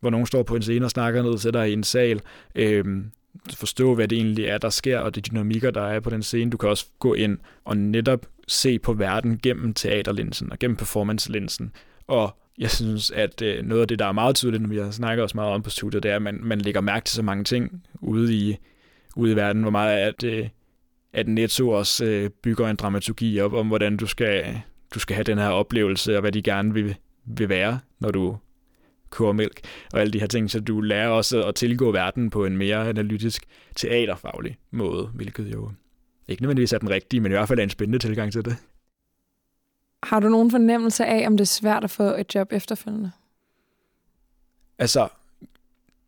hvor 0.00 0.10
nogen 0.10 0.26
står 0.26 0.42
på 0.42 0.56
en 0.56 0.62
scene 0.62 0.86
og 0.86 0.90
snakker 0.90 1.22
ned 1.22 1.38
til 1.38 1.52
dig 1.52 1.70
i 1.70 1.72
en 1.72 1.84
sal, 1.84 2.20
øhm, 2.54 3.10
forstå, 3.54 3.94
hvad 3.94 4.08
det 4.08 4.18
egentlig 4.18 4.44
er, 4.44 4.58
der 4.58 4.70
sker, 4.70 4.98
og 4.98 5.14
de 5.14 5.20
dynamikker, 5.20 5.70
der 5.70 5.82
er 5.82 6.00
på 6.00 6.10
den 6.10 6.22
scene. 6.22 6.50
Du 6.50 6.56
kan 6.56 6.68
også 6.68 6.86
gå 6.98 7.14
ind 7.14 7.38
og 7.64 7.76
netop 7.76 8.26
se 8.48 8.78
på 8.78 8.92
verden 8.92 9.38
gennem 9.42 9.74
teaterlinsen 9.74 10.52
og 10.52 10.58
gennem 10.58 10.76
performancelinsen, 10.76 11.72
og 12.06 12.36
jeg 12.58 12.70
synes, 12.70 13.10
at 13.10 13.42
øh, 13.42 13.64
noget 13.64 13.82
af 13.82 13.88
det, 13.88 13.98
der 13.98 14.06
er 14.06 14.12
meget 14.12 14.36
tydeligt, 14.36 14.62
når 14.62 14.68
vi 14.68 14.76
har 14.76 14.90
snakket 14.90 15.22
også 15.22 15.36
meget 15.36 15.52
om 15.52 15.62
på 15.62 15.70
studiet, 15.70 16.02
det 16.02 16.10
er, 16.10 16.16
at 16.16 16.22
man, 16.22 16.38
man 16.42 16.60
lægger 16.60 16.80
mærke 16.80 17.04
til 17.04 17.14
så 17.14 17.22
mange 17.22 17.44
ting 17.44 17.82
ude 18.00 18.34
i, 18.34 18.56
ude 19.16 19.32
i 19.32 19.36
verden, 19.36 19.62
hvor 19.62 19.70
meget 19.70 19.98
at, 19.98 20.24
øh, 20.24 20.48
at 21.12 21.28
Netto 21.28 21.70
også 21.70 22.04
øh, 22.04 22.30
bygger 22.30 22.68
en 22.68 22.76
dramaturgi 22.76 23.40
op 23.40 23.52
om, 23.52 23.66
hvordan 23.68 23.96
du 23.96 24.06
skal, 24.06 24.60
du 24.94 24.98
skal 24.98 25.14
have 25.14 25.24
den 25.24 25.38
her 25.38 25.48
oplevelse, 25.48 26.14
og 26.14 26.20
hvad 26.20 26.32
de 26.32 26.42
gerne 26.42 26.74
vil, 26.74 26.96
vil 27.24 27.48
være, 27.48 27.80
når 28.00 28.10
du 28.10 28.36
koger 29.10 29.32
mælk, 29.32 29.60
og 29.92 30.00
alle 30.00 30.12
de 30.12 30.20
her 30.20 30.26
ting, 30.26 30.50
så 30.50 30.60
du 30.60 30.80
lærer 30.80 31.08
også 31.08 31.44
at 31.44 31.54
tilgå 31.54 31.92
verden 31.92 32.30
på 32.30 32.44
en 32.44 32.56
mere 32.56 32.88
analytisk, 32.88 33.44
teaterfaglig 33.76 34.56
måde, 34.70 35.06
hvilket 35.14 35.52
jo 35.52 35.70
ikke 36.28 36.42
nødvendigvis 36.42 36.72
er 36.72 36.78
den 36.78 36.90
rigtige, 36.90 37.20
men 37.20 37.32
i 37.32 37.34
hvert 37.34 37.48
fald 37.48 37.58
er 37.58 37.62
en 37.62 37.70
spændende 37.70 37.98
tilgang 37.98 38.32
til 38.32 38.44
det. 38.44 38.56
Har 40.02 40.20
du 40.20 40.28
nogen 40.28 40.50
fornemmelse 40.50 41.06
af, 41.06 41.26
om 41.26 41.36
det 41.36 41.44
er 41.44 41.46
svært 41.46 41.84
at 41.84 41.90
få 41.90 42.02
et 42.02 42.34
job 42.34 42.52
efterfølgende? 42.52 43.10
Altså, 44.78 45.08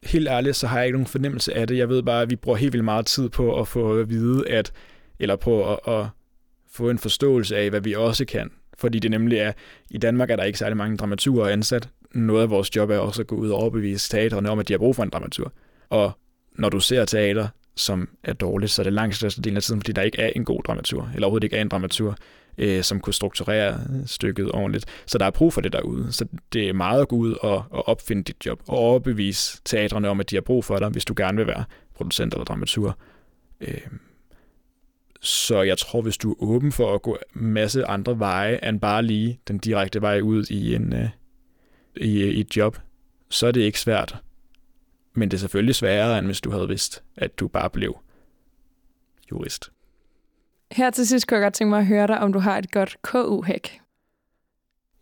helt 0.03 0.29
ærligt, 0.29 0.57
så 0.57 0.67
har 0.67 0.79
jeg 0.79 0.87
ikke 0.87 0.97
nogen 0.97 1.07
fornemmelse 1.07 1.55
af 1.55 1.67
det. 1.67 1.77
Jeg 1.77 1.89
ved 1.89 2.03
bare, 2.03 2.23
at 2.23 2.31
vi 2.31 2.37
bruger 2.37 2.59
helt 2.59 2.73
vildt 2.73 2.85
meget 2.85 3.07
tid 3.07 3.29
på 3.29 3.61
at 3.61 3.69
få 3.69 3.99
at 3.99 4.11
vide, 4.11 4.49
at, 4.49 4.73
eller 5.19 5.37
på 5.37 5.73
at, 5.73 5.79
at 5.95 6.07
få 6.71 6.91
en 6.91 6.99
forståelse 6.99 7.57
af, 7.57 7.71
hvad 7.71 7.81
vi 7.81 7.95
også 7.95 8.25
kan. 8.25 8.51
Fordi 8.79 8.99
det 8.99 9.11
nemlig 9.11 9.39
er, 9.39 9.53
i 9.91 9.99
Danmark 9.99 10.31
er 10.31 10.37
der 10.37 10.45
ikke 10.45 10.59
særlig 10.59 10.77
mange 10.77 10.97
dramaturer 10.97 11.49
ansat. 11.49 11.89
Noget 12.15 12.43
af 12.43 12.51
vores 12.51 12.77
job 12.77 12.91
er 12.91 12.99
også 12.99 13.23
at 13.23 13.27
gå 13.27 13.37
ud 13.37 13.51
og 13.51 13.59
overbevise 13.59 14.11
teaterne 14.11 14.51
om, 14.51 14.59
at 14.59 14.69
de 14.69 14.73
har 14.73 14.79
brug 14.79 14.97
for 14.97 15.03
en 15.03 15.11
dramatur. 15.11 15.53
Og 15.89 16.13
når 16.53 16.69
du 16.69 16.81
ser 16.81 17.05
teater, 17.05 17.49
som 17.77 18.09
er 18.25 18.33
dårligt, 18.33 18.73
så 18.73 18.83
er 18.83 18.85
det 18.85 18.93
langt 18.93 19.17
største 19.17 19.43
del 19.43 19.57
af 19.57 19.63
tiden, 19.63 19.81
fordi 19.81 19.93
der 19.93 20.03
ikke 20.03 20.19
er 20.19 20.31
en 20.37 20.45
god 20.45 20.63
dramatur, 20.63 21.11
eller 21.15 21.27
overhovedet 21.27 21.45
ikke 21.45 21.57
er 21.57 21.63
en 21.63 21.69
dramatur 21.69 22.17
øh, 22.59 22.83
som 22.83 23.01
kunne 23.01 23.15
strukturere 23.15 23.81
stykket 24.07 24.53
ordentligt. 24.53 24.85
Så 25.07 25.19
der 25.19 25.27
er 25.27 25.31
brug 25.31 25.53
for 25.53 25.61
det 25.61 25.73
derude. 25.73 26.13
Så 26.13 26.27
det 26.53 26.69
er 26.69 26.73
meget 26.73 27.01
at 27.01 27.09
gå 27.09 27.17
ud 27.17 27.35
og, 27.41 27.65
og 27.71 27.89
opfinde 27.89 28.23
dit 28.23 28.47
job, 28.47 28.63
og 28.69 28.79
overbevise 28.79 29.61
teatrene 29.65 30.09
om, 30.09 30.21
at 30.21 30.31
de 30.31 30.37
har 30.37 30.41
brug 30.41 30.65
for 30.65 30.79
dig, 30.79 30.89
hvis 30.89 31.05
du 31.05 31.15
gerne 31.17 31.37
vil 31.37 31.47
være 31.47 31.65
producent 31.95 32.35
eller 32.35 32.45
dramaturg. 32.45 32.95
Øh, 33.61 33.81
så 35.21 35.63
jeg 35.63 35.79
tror, 35.79 36.03
hvis 36.03 36.17
du 36.17 36.33
er 36.33 36.37
åben 36.39 36.73
for 36.73 36.95
at 36.95 37.03
gå 37.03 37.19
en 37.37 37.47
masse 37.47 37.85
andre 37.85 38.19
veje, 38.19 38.69
end 38.69 38.81
bare 38.81 39.03
lige 39.03 39.41
den 39.49 39.59
direkte 39.59 40.03
vej 40.03 40.21
ud 40.21 40.45
i, 40.51 40.75
en, 40.75 40.93
øh, 40.93 41.09
i, 41.97 42.25
i 42.25 42.41
et 42.41 42.57
job, 42.57 42.79
så 43.29 43.47
er 43.47 43.53
det 43.53 43.61
ikke 43.61 43.81
svært. 43.81 44.17
Men 45.15 45.31
det 45.31 45.37
er 45.37 45.41
selvfølgelig 45.41 45.75
sværere, 45.75 46.19
end 46.19 46.27
hvis 46.27 46.41
du 46.41 46.51
havde 46.51 46.69
vidst, 46.69 47.03
at 47.17 47.39
du 47.39 47.49
bare 47.49 47.71
blev 47.71 47.99
jurist. 49.31 49.71
Her 50.73 50.91
til 50.91 51.07
sidst 51.07 51.27
kunne 51.27 51.37
jeg 51.39 51.45
godt 51.45 51.55
tænke 51.55 51.71
mig 51.71 51.79
at 51.79 51.87
høre 51.87 52.07
dig, 52.07 52.21
om 52.21 52.33
du 52.33 52.39
har 52.39 52.59
et 52.59 52.71
godt 52.71 52.97
KU-hack. 53.03 53.81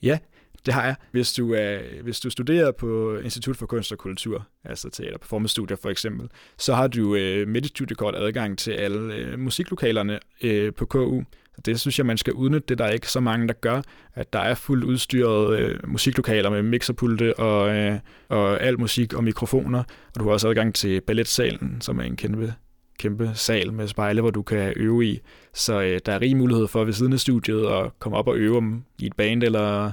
Ja, 0.02 0.18
det 0.66 0.74
har 0.74 0.85
jeg. 0.85 0.94
Hvis 1.11 1.33
du, 1.33 1.52
er, 1.52 1.78
hvis 2.02 2.20
du 2.20 2.31
studerer 2.31 2.72
på 2.72 3.18
Institut 3.18 3.57
for 3.57 3.66
Kunst 3.66 3.92
og 3.92 3.98
Kultur, 3.98 4.46
altså 4.64 4.90
teater 4.90 5.18
performance 5.18 5.52
studier 5.52 5.76
for 5.83 5.90
eksempel, 5.90 6.28
så 6.59 6.74
har 6.74 6.87
du 6.87 7.14
øh, 7.14 7.48
med 7.48 7.62
dit 7.62 7.70
studiekort 7.70 8.14
adgang 8.16 8.59
til 8.59 8.70
alle 8.70 9.14
øh, 9.14 9.38
musiklokalerne 9.38 10.18
øh, 10.42 10.74
på 10.74 10.87
KU. 10.87 11.22
Det 11.66 11.81
synes 11.81 11.98
jeg, 11.98 12.07
man 12.07 12.18
skal 12.18 12.33
udnytte. 12.33 12.66
Det 12.68 12.78
der 12.78 12.85
er 12.85 12.90
ikke 12.90 13.11
så 13.11 13.20
mange, 13.20 13.48
der 13.48 13.54
gør, 13.54 13.83
at 14.14 14.33
der 14.33 14.38
er 14.38 14.54
fuldt 14.54 14.85
udstyret 14.85 15.59
øh, 15.59 15.78
musiklokaler 15.88 16.50
med 16.50 16.62
mixerpulte 16.62 17.38
og, 17.38 17.76
øh, 17.76 17.98
og 18.28 18.62
al 18.62 18.81
musik 18.81 19.14
og 19.14 19.24
mikrofoner. 19.24 19.78
Og 20.14 20.20
du 20.20 20.24
har 20.24 20.31
også 20.31 20.48
adgang 20.48 20.74
til 20.74 21.00
balletsalen, 21.00 21.81
som 21.81 21.98
er 21.98 22.04
en 22.04 22.16
kæmpe 22.16 22.54
kæmpe 22.98 23.30
sal 23.34 23.72
med 23.72 23.88
spejle, 23.88 24.20
hvor 24.20 24.30
du 24.30 24.42
kan 24.42 24.72
øve 24.76 25.06
i. 25.06 25.20
Så 25.54 25.80
øh, 25.80 26.00
der 26.06 26.12
er 26.12 26.20
rig 26.20 26.37
mulighed 26.37 26.68
for 26.68 26.84
ved 26.84 26.92
siden 26.92 27.12
af 27.12 27.20
studiet 27.20 27.66
at 27.66 27.90
komme 27.98 28.18
op 28.18 28.28
og 28.28 28.37
øve 28.37 28.56
om 28.56 28.84
i 28.98 29.06
et 29.06 29.16
band 29.16 29.42
eller 29.42 29.92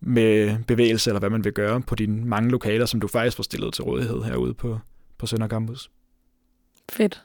med 0.00 0.56
bevægelse, 0.66 1.10
eller 1.10 1.20
hvad 1.20 1.30
man 1.30 1.44
vil 1.44 1.52
gøre 1.52 1.80
på 1.80 1.94
dine 1.94 2.24
mange 2.24 2.50
lokaler, 2.50 2.86
som 2.86 3.00
du 3.00 3.08
faktisk 3.08 3.36
får 3.36 3.42
stillet 3.42 3.74
til 3.74 3.84
rådighed 3.84 4.22
herude 4.22 4.54
på, 4.54 4.78
på 5.18 5.26
Sønder 5.26 5.48
Campus. 5.48 5.90
Fedt. 6.92 7.22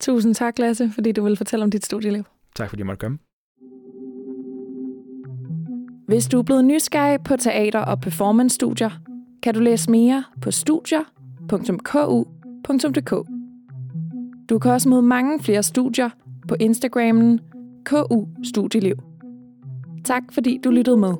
Tusind 0.00 0.34
tak, 0.34 0.58
Lasse, 0.58 0.90
fordi 0.94 1.12
du 1.12 1.24
vil 1.24 1.36
fortælle 1.36 1.62
om 1.62 1.70
dit 1.70 1.84
studieliv. 1.84 2.24
Tak 2.54 2.68
fordi 2.68 2.80
jeg 2.80 2.86
måtte 2.86 3.00
komme. 3.00 3.18
Hvis 6.06 6.28
du 6.28 6.38
er 6.38 6.42
blevet 6.42 6.64
nysgerrig 6.64 7.20
på 7.24 7.36
teater- 7.36 7.84
og 7.84 8.00
performance-studier, 8.00 8.90
kan 9.42 9.54
du 9.54 9.60
læse 9.60 9.90
mere 9.90 10.24
på 10.42 10.50
studier.ku.dk. 10.50 13.39
Du 14.50 14.58
kan 14.58 14.70
også 14.70 14.88
møde 14.88 15.02
mange 15.02 15.40
flere 15.40 15.62
studier 15.62 16.10
på 16.48 16.56
Instagrammen 16.60 17.40
KU 17.84 18.26
Studieliv. 18.44 18.94
Tak 20.04 20.22
fordi 20.32 20.58
du 20.64 20.70
lyttede 20.70 20.96
med. 20.96 21.14